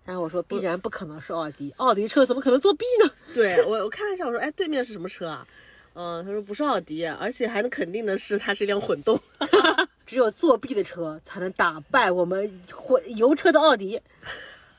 [0.05, 3.11] 然后我说必然不可能是奥迪，奥迪车怎么可能作弊呢？
[3.35, 5.47] 对我我看了一下，我说哎，对面是什么车啊？
[5.95, 9.21] 嗯，他说不是奥迪，而且还能肯定的是，它是一辆混动。
[10.09, 14.01] 只有作弊的车才能打败我们混油车的奥迪，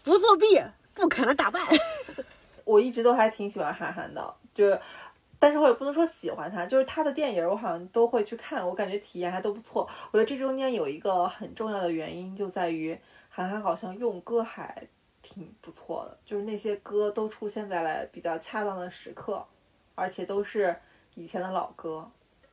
[0.02, 0.60] 不作弊
[0.96, 1.60] 不可能打败。
[2.66, 4.76] 我一直都还挺喜欢韩寒的，就，
[5.38, 9.88] 但是我也不能说喜欢他，就是他的电影我好像都会去看，我感觉体验还都不错。
[10.10, 13.00] 我觉得这中间有一个很重要的原因就在于
[13.30, 14.88] 韩寒好像用歌还
[15.22, 19.46] 挺不错的，就是那些歌都出现在了比较恰当的时刻，
[19.94, 20.76] 而且都是。
[21.16, 22.10] 以前的老歌，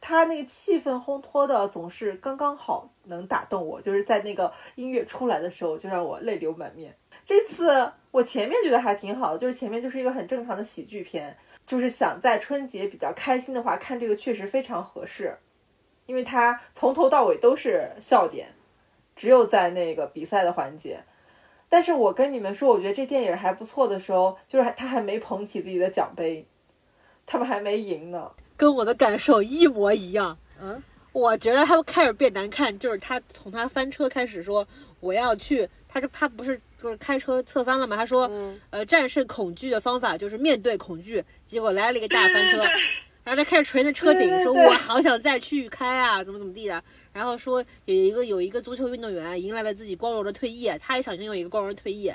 [0.08, 3.82] 他那个气氛烘托的总是刚刚好，能打动我。
[3.82, 6.94] 就是在那个音乐出来的时候，就让我泪流满面。
[7.24, 11.36] 这次我前面觉得还挺好的，就是前面就是一个很正常的喜剧片，
[11.66, 15.36] 就是想在春节比较开心的话看这个确实非常合适。
[16.06, 18.54] 因为他从头到尾都是笑点，
[19.16, 21.00] 只有在那个比赛的环节。
[21.68, 26.46] 但是我跟你们说，我觉得这电影还不错的时候，就是他还没捧起自己的奖杯，
[27.26, 28.30] 他们还没赢呢。
[28.56, 30.36] 跟我的感受一模一样。
[30.60, 30.82] 嗯，
[31.12, 34.66] 我觉得他们开始变难看，就是他从他翻车开始说
[35.00, 37.96] 我要去，他这他不是就是开车侧翻了吗？
[37.96, 38.30] 他说，
[38.70, 42.58] 呃，战胜恐惧的方法就是面对恐惧，结果来了一个大翻车，
[43.24, 46.82] 然后他开始捶那车顶，说我好想再去开啊，怎么怎么地的。
[47.12, 52.12] 然后说有一个有一个足球运动员迎来了自己光荣的退役，他也想拥有一个光荣的退役。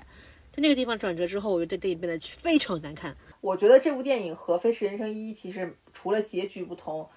[0.53, 3.15] 就那个地方转折之后，我觉得这电影变得非常难看。
[3.41, 7.09] 我觉得这部电影和《飞驰人生一》其实除了结局不同，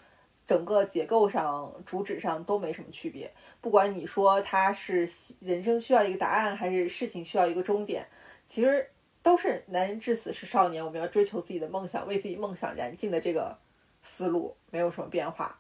[0.46, 3.30] 整个结构上、主旨上都没什么区别。
[3.60, 5.08] 不管你说它是
[5.40, 8.06] 人生需要一个答案，还是事情需要一个终点，
[8.46, 8.88] 其实
[9.22, 13.58] 都是男人至死是少年，我们要追求自己的梦想，为自己梦想燃尽的这个
[14.02, 15.58] 思路没有什么变化。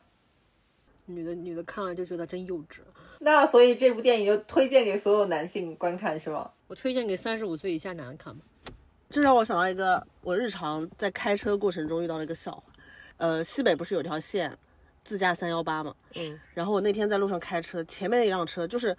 [1.06, 2.78] 女的女的看了就觉得真幼稚。
[3.20, 6.50] 那所以这部电影就推荐给所有男性观看是吗？
[6.66, 8.42] 我推荐给三十五岁以下男的看吧。
[9.14, 12.62] 这让我想到一个我日常在开车过程中遇到的一个笑话。
[13.18, 14.52] 呃，西北不是有条线，
[15.04, 15.94] 自驾三幺八嘛？
[16.16, 16.36] 嗯。
[16.52, 18.96] 然后我那天在路上开车，前面一辆车就是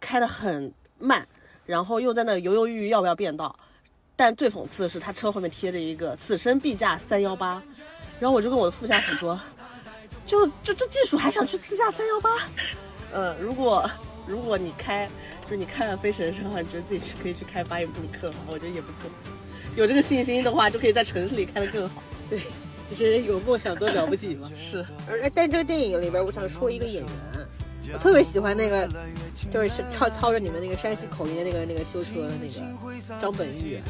[0.00, 1.24] 开得很慢，
[1.64, 3.56] 然后又在那犹犹豫豫要不要变道。
[4.16, 7.62] 但最讽刺的是，他车后面贴着一个“此生必驾三幺八”，
[8.18, 9.40] 然后我就跟我的副驾驶说。
[10.26, 12.30] 就就这技术还想去自驾三幺八？
[13.12, 13.88] 嗯，如果
[14.26, 15.08] 如果你开，
[15.44, 18.38] 就是你看了《飞驰人生》的话，你觉得自己去可以去开巴音布鲁克吗？
[18.48, 19.08] 我觉得也不错。
[19.76, 22.02] 有这个信心的话，就可以在城市里开得更好。
[22.28, 22.40] 对，
[22.90, 24.50] 就是有梦想多了不起嘛。
[24.58, 24.84] 是。
[25.08, 27.10] 而但这个电影里边，我想说一个演员，
[27.94, 28.88] 我特别喜欢那个，
[29.52, 33.82] 就是操操着你们那个山西口音的那个那个修车的那个张本煜。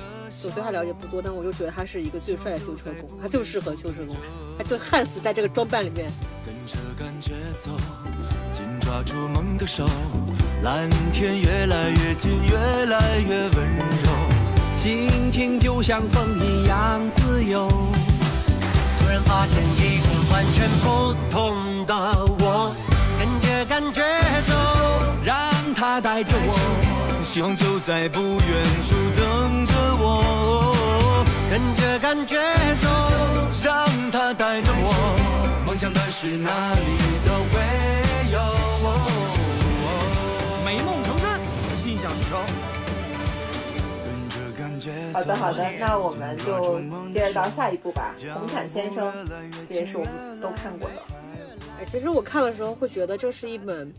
[0.44, 4.16] 我对他了解不多，但我就觉得他是一个最帅的修车工，他就适合修车工，
[4.56, 6.10] 他就焊死在这个装扮里面。
[6.44, 7.70] 跟着感觉走，
[8.50, 9.84] 紧抓住梦的手，
[10.62, 12.56] 蓝天越来越近，越
[12.86, 14.21] 来越温柔，
[14.82, 17.68] 心情就像风一样自由。
[18.98, 21.94] 突然发现一个完全不同的
[22.40, 22.74] 我，
[23.16, 24.02] 跟着感觉
[24.44, 24.52] 走，
[25.22, 25.38] 让
[25.72, 32.40] 它带着我，希望就在不远处等着我，跟着感觉
[32.82, 32.88] 走，
[33.62, 36.80] 让它带着我，梦想的是哪里
[37.24, 37.60] 都会
[38.32, 38.38] 有。
[40.64, 41.40] 美梦成真，
[41.80, 42.71] 心想事成。
[45.12, 46.80] 好的，好的，那我们就
[47.12, 49.12] 接着到下一步吧，《红毯先生》，
[49.68, 50.96] 这也是我们都看过的。
[51.78, 53.92] 哎，其实我看的时候会觉得这是一本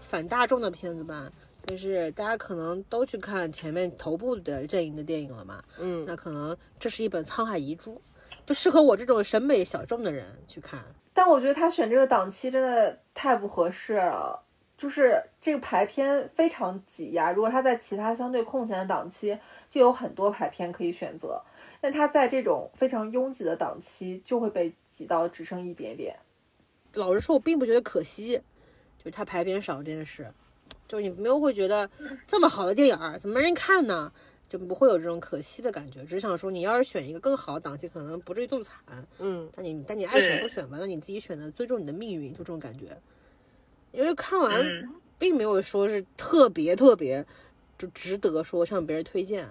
[0.00, 1.30] 反大众的片子吧，
[1.66, 8.00] 就是大家可能都去看前面头部的阵营的电影了嘛，嗯，那可能这是一本沧海遗珠，
[8.44, 10.80] 就适合我这种审美小众的人去看。
[11.12, 14.38] 但我觉得他选这个档期真的太不合适了，
[14.76, 17.32] 就是这个排片非常挤压。
[17.32, 21.40] 如果他在其他相对空闲的档期，就有很多排片可以选择，
[21.80, 26.16] 但他在这种非常拥挤的档期，就会被挤到只剩一点点。
[26.94, 28.36] 老实说，我并不觉得可惜，
[28.98, 30.30] 就是他排片少这件事，
[30.86, 31.88] 就是你没有会觉得
[32.26, 34.12] 这么好的电影儿怎么没人看呢？
[34.48, 36.04] 就不会有这种可惜的感觉。
[36.04, 39.04] 只想说，你要是选一个更好的档期，可能不至于这么惨。
[39.18, 42.96] 嗯，但你但你爱选不选吧，那你自己选的，尊重你的命运，就这种感觉。
[43.96, 44.62] 因为看完
[45.18, 47.24] 并没有说是特别特别
[47.78, 49.48] 就值得说向别人推荐，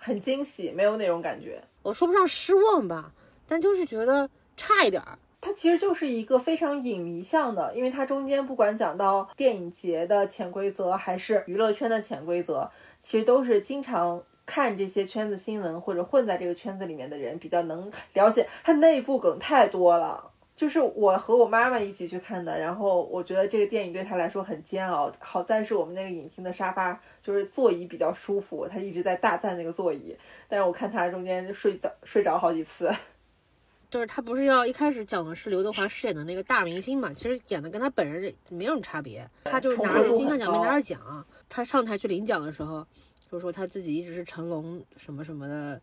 [0.00, 1.62] 很惊喜，没有那种感觉。
[1.82, 3.12] 我说不上失望吧，
[3.46, 5.16] 但就是觉得差一点儿。
[5.40, 12.68] 它其实就是一个非常影迷向的，因为它中间不管讲到电影节的潜规则，还是娱乐圈的潜规则，
[13.00, 18.48] 其实都是经常看这些圈子新闻或者混在这个圈子里面的人比较能了解。
[18.64, 25.12] 它内部梗太多了，就是我和我妈妈一起去看的，然后我觉得这个电影对她来说很煎熬。
[25.20, 30.16] 好在是我们那个影厅的沙发就是座椅比较舒服，她一直在大赞那个座椅，
[30.48, 32.90] 但是我看她中间睡着睡着好几次。
[33.88, 37.12] 就是她不是要一开始讲的是刘德华饰演的那个大明星嘛？
[37.12, 39.28] 其实演的跟他本人没什么差别。
[39.44, 42.84] 他就是拿着金像奖没拿着奖，他上台去领奖的时候，
[43.30, 45.80] 就说他自己一直是成龙什么什么的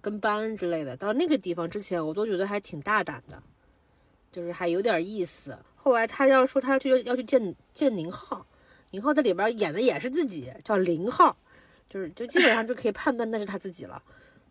[0.00, 0.96] 跟班之类的。
[0.96, 3.42] 到那个地方之前，我都觉得还挺大胆的，
[4.32, 5.56] 就是还有点意思。
[5.76, 8.46] 后来他要说他去要去见见宁浩，
[8.90, 11.36] 宁浩在里边演的也是自己，叫林浩，
[11.88, 14.02] 就是就基本上就可以判断那是他自己了。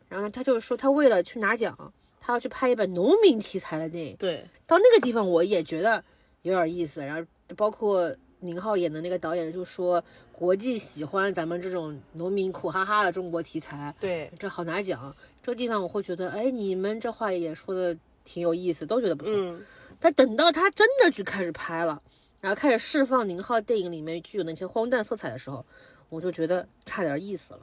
[0.10, 1.94] 然后他就说他为了去拿奖。
[2.20, 6.04] 他要去拍一本农民题材的电影，对，到那个地方我也觉得
[6.42, 7.00] 有点意思。
[7.00, 7.26] 然后
[7.56, 10.04] 包括宁浩演的那个导演就说，
[10.34, 15.16] 国际喜欢咱们这种农民苦哈哈的中国题材，对，这好拿奖。
[15.42, 17.98] 这个地方我会觉得，哎，你们这话也说的
[18.28, 19.34] 挺有意思，都觉得不错。
[19.34, 19.66] 嗯，
[19.98, 22.02] 但等到他真的去开始拍了，
[22.42, 25.66] 然后开始释放宁浩电影里面具有那些荒诞色彩的时候，
[26.10, 27.62] 我就觉得差点意思了。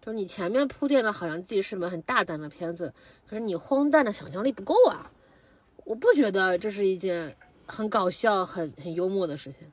[0.00, 2.94] 就是你前面铺垫的好像自己是门很大胆的片子，
[3.26, 5.10] 可是你荒诞的想象力不够啊！
[5.84, 7.36] 我不觉得这是一件
[7.66, 9.72] 很搞笑、很很幽默的事情。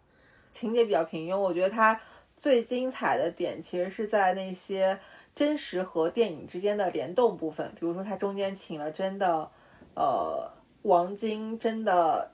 [0.51, 2.01] 情节比较平庸，我觉得它
[2.35, 4.99] 最精彩的点其实是在那些
[5.35, 9.49] 真实和电影之间的联动部分，比如说它中间请了真的，
[9.95, 10.51] 呃，
[10.83, 12.31] 王晶，真的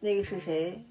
[0.00, 0.84] 那个是谁？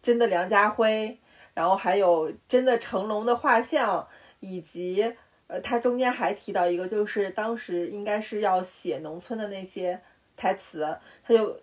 [0.00, 1.18] 真的梁家辉，
[1.54, 4.06] 然后还有真的成龙的画像，
[4.40, 5.14] 以及
[5.46, 10.00] 呃，他中间还提到一个，就是当时应该是要写农村的那些
[10.36, 11.60] 台词，他就。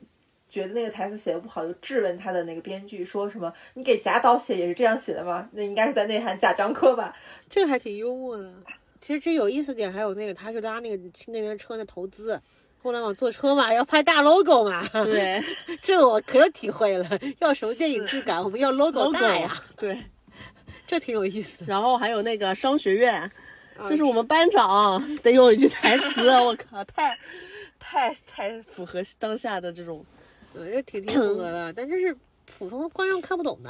[0.49, 5.47] 觉得那个台词写的不好，就质问他的那个编剧，说什么“你给贾导写也是这样写的吗？
[5.51, 7.15] 那应该是在内涵贾樟柯吧？”
[7.47, 8.51] 这个还挺幽默的。
[8.99, 12.41] 其实这有意思点还有那个，他去拉那个新能源车的投资，
[12.81, 14.87] 互联网坐车嘛，要拍大 logo 嘛。
[14.87, 15.43] 对，
[15.81, 17.07] 这个我可体会了。
[17.39, 19.51] 要什么电影质感，我们要 logo 大呀。
[19.77, 20.01] 对，
[20.87, 21.63] 这挺有意思。
[21.65, 23.29] 然后还有那个商学院，
[23.87, 27.17] 这是我们班长得有一句台词，我靠，太
[27.79, 30.05] 太太符合当下的这种。
[30.53, 32.15] 对，这挺挺符合的，但就是
[32.57, 33.69] 普通观众看不懂的。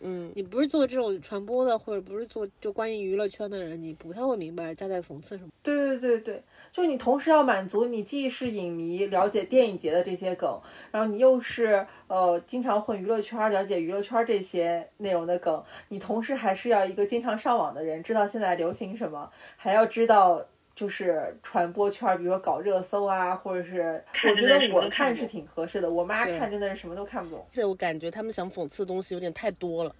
[0.00, 5.50] 嗯，你不是做这种传播的，或者不是做就关于娱乐圈的人，你不太会明白他在讽刺什么。
[5.62, 6.42] 对对对对，
[6.72, 20.44] 就你同时要满足你既是影迷了解电影节的这些梗，然后你又是呃经常混娱乐圈了解娱乐圈这些内容的梗，你同时还是要一个经常上网的人，知道现在流行什么，还要知道。
[20.78, 25.90] 就是传播圈，比如说搞热搜啊，或者是我觉得我看是挺合适的。
[25.90, 27.44] 我妈看真的是什么都看不懂。
[27.50, 29.92] 这我感觉他们想讽刺的东西有点太多了，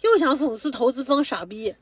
[0.00, 1.74] 又想讽刺投资方傻逼，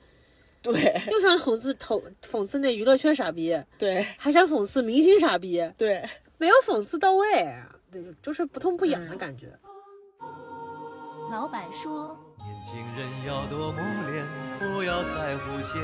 [0.62, 0.72] 对，
[1.12, 6.05] 又想讽刺投讽刺那娱乐圈傻逼，对，还想讽刺明星傻逼，对，
[6.36, 7.28] 没有讽刺到位，
[7.92, 9.46] 对，就是不痛不痒的感觉。
[11.30, 13.80] 老板说：“年轻人要多磨
[14.11, 14.26] 练，
[14.59, 15.80] 不要在乎钱。”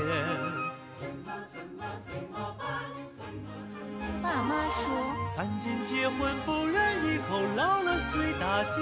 [4.23, 4.89] 爸妈说
[5.37, 8.75] ：“赶紧结婚，不然以后老了随大街。”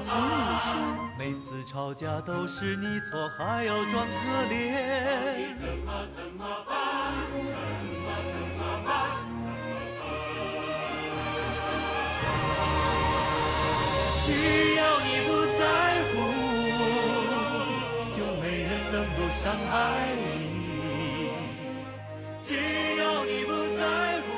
[0.00, 0.24] 情侣
[0.60, 0.70] 说
[1.18, 6.72] ：“每次吵架都是你错，还要装可怜。”怎么怎么办？
[7.34, 8.88] 怎么怎么办
[14.24, 14.28] 只
[14.76, 15.28] 要你不
[15.58, 15.60] 在
[16.12, 16.14] 乎，
[19.48, 21.30] 伤害你。
[22.44, 22.52] 只
[22.98, 24.28] 要你不在乎，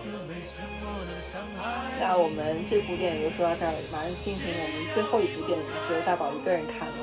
[0.00, 2.00] 就没什么能伤害你。
[2.00, 6.94] 那我们这部电影就说到这儿，马上进行我们最后一部电影，只有大宝一个人看了。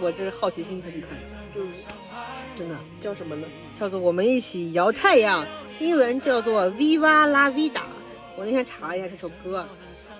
[0.00, 1.24] 我这是好奇心才去看的，
[1.56, 1.72] 嗯，
[2.54, 3.44] 真的叫什么呢？
[3.74, 5.44] 叫做《我们一起摇太阳》，
[5.80, 7.82] 英文叫做 Viva la Vida。
[8.36, 9.66] 我那天查了一下这首歌，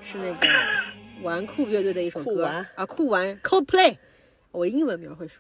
[0.03, 0.49] 是那个
[1.23, 3.97] 纨绔乐队的一首歌酷玩啊，酷玩 Coldplay。
[4.53, 5.39] 我英文名会说，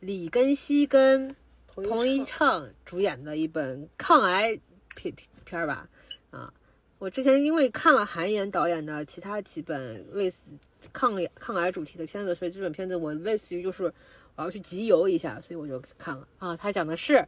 [0.00, 1.34] 李根熙跟
[1.66, 4.58] 彭昱畅主演的一本抗癌
[4.96, 5.88] 片片儿吧，
[6.30, 6.52] 啊，
[6.98, 10.38] 我之前因为看了韩延导演的其他几本类似
[10.92, 13.84] 抗癌抗癌主题的片子，所以这本片子我类似于就是
[14.34, 16.56] 我要去集邮一下，所以我就看了啊。
[16.56, 17.24] 他讲的是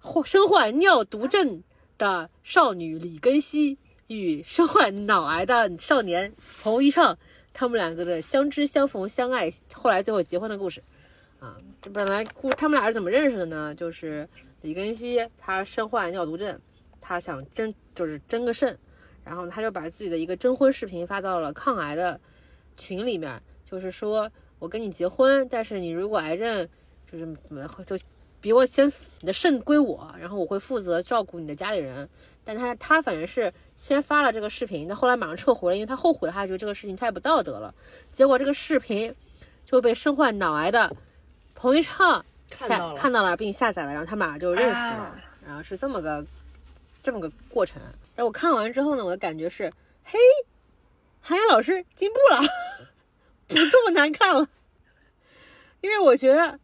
[0.00, 1.62] 患身患尿毒症
[1.96, 7.16] 的少女李根熙与身患脑癌的少年彭昱畅，
[7.56, 10.82] 他们两个的相知相逢相爱，后来最后结婚的故事。
[11.40, 13.74] 啊，这本来故他们俩是怎么认识的呢？
[13.74, 14.28] 就是
[14.60, 16.60] 李根熙他身患尿毒症，
[17.00, 18.78] 他想争就是争个肾，
[19.24, 22.20] 然后他就把自己的一个征婚视频发到了抗癌的
[22.76, 26.68] 群里面，就是说我跟你结婚，但是你如果癌症
[27.10, 27.96] 就是怎么就
[28.38, 32.06] 比我先死，你的肾归我，然后我会负责照顾你的家里人。
[32.46, 37.74] 但他他反正是先发了这个视频，但后来马上撤回了，因为他后悔，他觉得这个事情太不道德了。
[38.12, 39.14] 结果这个视频
[39.64, 40.96] 就被身患脑癌的
[41.56, 42.24] 彭昱畅
[42.56, 46.24] 下看到了看到了，并下载了，然后他们俩就认识了，啊然后是这么个
[47.02, 47.82] 这么个过程。
[48.14, 49.72] 但我看完之后呢，我的感觉是，
[50.04, 50.18] 嘿，
[51.20, 52.48] 韩延老师进步了，
[53.48, 54.48] 不这么难看了。
[55.82, 56.58] 因为我觉得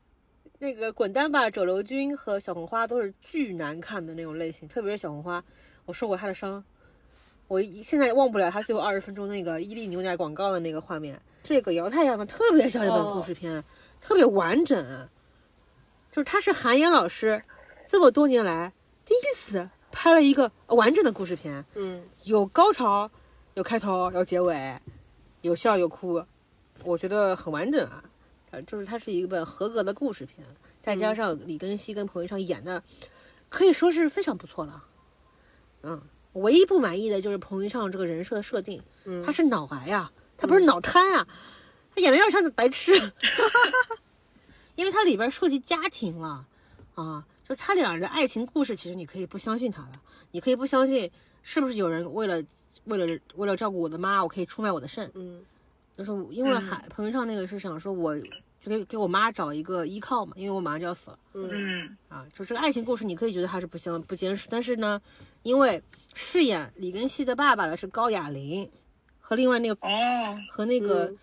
[0.59, 5.45] 那个《滚蛋吧，肿瘤君》和小红花都是巨难看的那种类型，特别是小红花，
[5.85, 6.62] 我受过他的伤，
[7.49, 11.20] 我现在忘不了他最后二十分钟那个伊利牛奶广告的那个画面。
[11.45, 13.62] 这个《姚太阳》呢，特别像一本故事片，
[14.01, 15.09] 特别完整。
[16.12, 17.43] 就是他是韩岩老师
[17.89, 18.72] 这么多年来
[19.05, 23.11] 第一次拍了一个完整的故事片，嗯，有高潮，
[23.55, 24.78] 有开头，有结尾，
[25.41, 26.22] 有笑有哭，
[26.85, 28.05] 我觉得很完整啊。
[28.51, 30.47] 呃，就是它是一本合格的故事片，
[30.78, 32.83] 再加上李庚希跟彭昱畅演的，
[33.49, 34.85] 可以说是非常不错了。
[35.83, 36.01] 嗯，
[36.35, 39.22] 唯一不满意的就是彭昱畅这个人设的设定，嗯。
[39.24, 41.26] 他是脑癌啊，他不是脑瘫啊，
[41.95, 42.93] 他演的有点像白痴，
[44.76, 46.47] 因为他里边涉及家庭了
[46.95, 49.93] 啊，就是他俩人的爱情故事，其实你可以不相信他的，
[50.30, 51.11] 你可以不相信
[51.43, 52.43] 是不是有人为了
[52.85, 55.43] 为了为了照顾我的妈，我可以出卖我的肾，嗯。
[55.95, 58.30] 就是因为海彭昱畅那个是想说我就
[58.64, 61.18] 给给我妈找一个依靠嘛，因为我马上就要死了。
[61.35, 61.97] 嗯。
[62.09, 65.01] 啊，就这个爱情故事，你可以觉得它是不相不坚实，但是呢，
[65.43, 65.82] 因为
[66.14, 68.70] 饰演李根熙的爸爸的是高亚麟，
[69.18, 71.18] 和另外那个哦，和那个嗯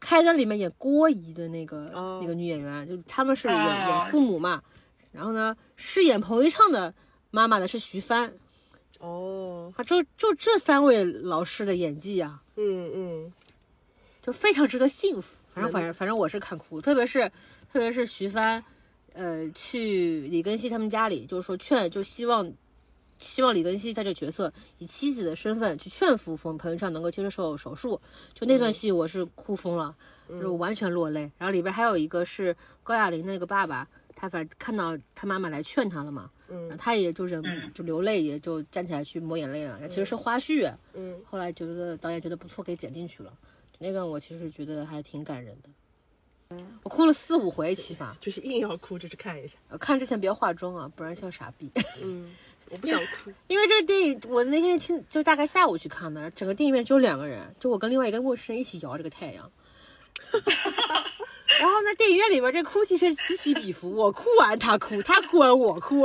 [0.00, 4.62] 开端里面演郭姨的那个、哦那个女演员，就他们是演、哦演父母嘛。
[5.10, 6.94] 然后呢，饰演彭昱畅的
[7.30, 8.32] 妈妈的是徐帆
[9.00, 13.32] 哦，啊，就就这三位老师的演技啊，嗯嗯
[14.22, 15.36] 就非常值得信服。
[15.52, 17.28] 反正反正反正我是看哭，特别是
[17.72, 18.62] 特别是徐帆，
[19.14, 22.52] 呃，去李根熙他们家里，就是说劝，就希望
[23.18, 28.00] 希望李根熙在这个角色以妻子的身份去劝服冯彭昱畅能够接受手术。
[28.34, 29.94] 就那段戏我是哭疯了，
[30.28, 31.30] 就是我完全落泪。
[31.38, 37.42] 然后里边还有一个是高亚麟那个爸爸，他反正看到他妈妈来劝他了嘛，然后他也就忍
[37.74, 39.88] 就流泪，也就站起来去抹眼泪了。
[39.88, 43.32] 其实是花絮，嗯，后来觉得导演觉得不错，给剪进去了。
[43.78, 48.12] 那段我其实觉得还挺感人的，我哭了四五回起码。
[48.20, 49.56] 就是硬要哭就是看一下。
[49.68, 51.70] 呃看之前不要化妆啊，不然像傻逼。
[52.02, 52.34] 嗯，
[52.70, 53.32] 我不想哭。
[53.46, 59.50] 因为这个电影，我那天清就大概下午去看的，整个电影院只有两个人，就我跟另外一个陌生人一起摇这个太阳。
[61.60, 66.02] 然后呢，电影院里边这哭泣声此起彼伏，我哭完他哭，他哭完我哭，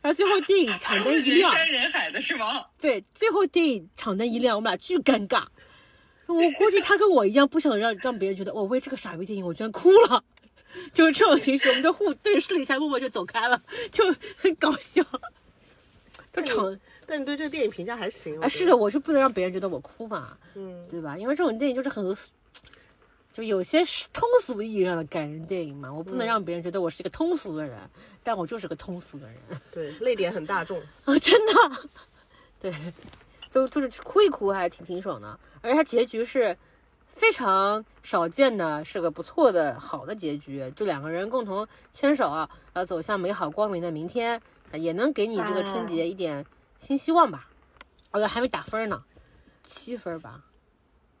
[0.00, 2.64] 然后最后电影场灯一亮人亮，山人海的是吗？
[2.80, 5.44] 对，最后电影场灯一亮，我们俩巨尴尬。
[6.26, 10.24] 我估计他跟我一样，不想让让别人觉得我为这个傻逼电影我居然哭了，
[10.94, 14.04] 就是这种情绪，我们就互对视了一下，默默就走开了，就
[14.36, 15.04] 很搞笑。
[16.32, 21.16] 就场但你对这个电影评价还行啊，是的，，我是不能让别人觉得我哭嘛，嗯对吧？
[21.18, 22.16] 因为这种电影就是很，
[23.32, 27.78] 就有些是通俗意义上的感人电影嘛，我不能让别人觉得我是一个通俗的人，
[28.22, 29.36] 但我就是个通俗的人
[29.72, 30.80] 对，泪点很大众。
[31.04, 31.88] 啊，真的，
[32.60, 32.74] 对，
[33.50, 36.56] 就就是哭一哭还挺挺爽的，而且它结局是
[37.08, 42.48] 非常少见的，是个不错的好的结局，就两个人共同牵手啊，
[42.86, 44.42] 走向美好光明的明天，啊
[44.72, 46.44] 也能给你这个春节一点
[46.78, 47.48] 新希望吧。
[48.12, 49.04] 哦，还没打分呢，
[49.64, 50.44] 七分吧。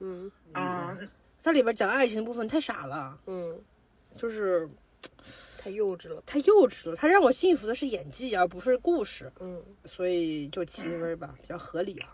[0.00, 0.96] 嗯啊，
[1.42, 3.60] 它里边讲爱情的部分太傻了，嗯，
[4.16, 4.68] 就是
[5.56, 6.22] 太幼稚了。
[6.26, 6.96] 太幼稚了。
[6.96, 12.08] 它让我信服的是演技，而不是故事，嗯，所以就七分吧，比较合理啊。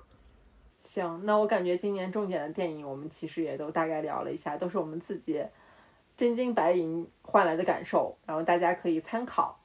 [0.81, 5.43] 行，那我感觉今年重点的电影，我们其实也都大概聊了一下，都是我们自己
[6.17, 9.59] 真金白银换来的感受，然后大家可以参考。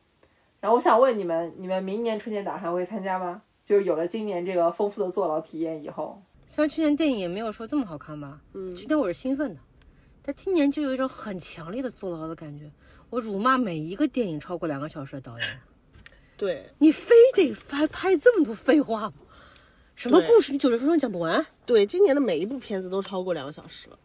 [0.62, 3.42] 然后我想问你们，你们明年春节档还会参加吗？
[3.64, 9.60] 就是有了今年这个丰富的坐牢体验以后，虽然去年电影也没有说这么好看吧，嗯去年我是兴奋的，
[10.24, 12.70] 但今年就有一种很强烈的坐牢的感觉。
[13.10, 15.48] 我辱骂每一个电影超过两个小时的导演，
[16.38, 19.14] 对你非得拍拍这么多废话吗？
[19.96, 21.46] 什么故事你九十分钟讲不完？
[21.66, 23.98] 对，今年的每一部片子都超过两个小时了。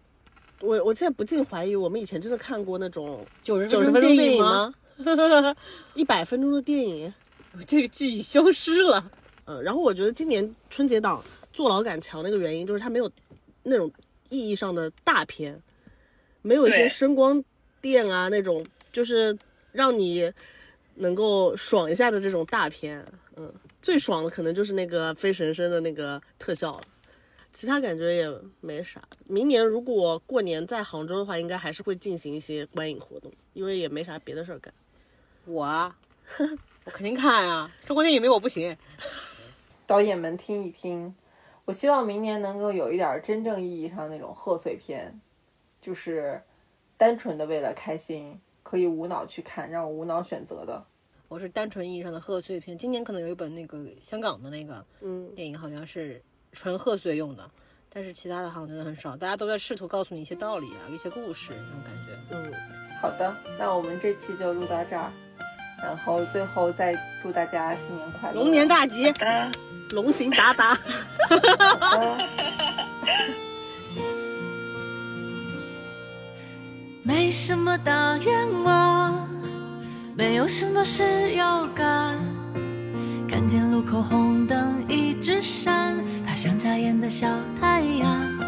[0.61, 4.73] 我我现在不禁怀疑，我们以前真的看过那种九十分钟电影影吗？
[5.95, 7.13] 一百分钟的电影，
[7.67, 9.11] 这个记忆消失了。
[9.45, 11.23] 嗯，然后我觉得今年春节档
[11.53, 13.11] 坐牢感强的一个原因就是它没有
[13.63, 13.91] 那种
[14.29, 15.61] 意义上的大片，
[16.43, 17.43] 没有一些声光
[17.81, 19.37] 电啊那种，就是
[19.71, 20.33] 让你
[20.95, 23.05] 能够爽一下的这种大片。
[23.37, 26.81] 嗯，最爽的可能就是那个飞神生的那个特效了，
[27.53, 28.29] 其他感觉也
[28.61, 29.01] 没啥。
[29.27, 34.73] 明年如果过年在杭州的话，应该还是会进行一些观影活动，因为也没啥别的事儿干。
[35.47, 35.97] 我啊，
[36.85, 38.77] 我肯定看啊，中国电影没我不行。
[39.87, 41.15] 导演们听一听，
[41.65, 45.21] 我希望明年能够有一点真正意义上那种贺岁片，
[45.81, 46.43] 就是
[46.97, 50.85] 单纯的为了开心，可以无脑去看，让我无脑选择的。
[51.29, 52.77] 我是单纯意义上的贺岁片。
[52.77, 56.21] 今年可能有一本那个香港的那个嗯，电影，好像是
[56.53, 57.49] 纯贺岁用的，
[57.89, 59.17] 但是其他的好像真的很少。
[59.17, 62.13] 大家都在试图告诉你一些道理啊，一些故事那种感觉。
[62.33, 62.53] 嗯，
[63.01, 65.11] 好的，那我们这期就录到这儿，
[65.83, 69.11] 然后最后再祝大家新年快乐，龙年大吉！
[69.11, 69.51] 啊，
[69.91, 70.79] 龙行达达。
[77.03, 79.29] 没什么大愿望，
[80.17, 82.17] 没有什么事要干。
[83.29, 85.97] 看见路口红灯一直闪，
[86.27, 87.29] 它像眨眼的小
[87.61, 88.39] 太阳。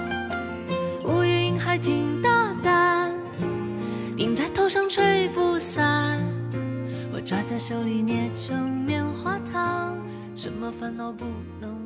[1.04, 3.12] 乌云还挺大胆，
[4.16, 6.18] 顶在头上吹不散。
[7.18, 9.98] 我抓在手里捏成棉花糖，
[10.36, 11.24] 什么烦恼不
[11.60, 11.77] 能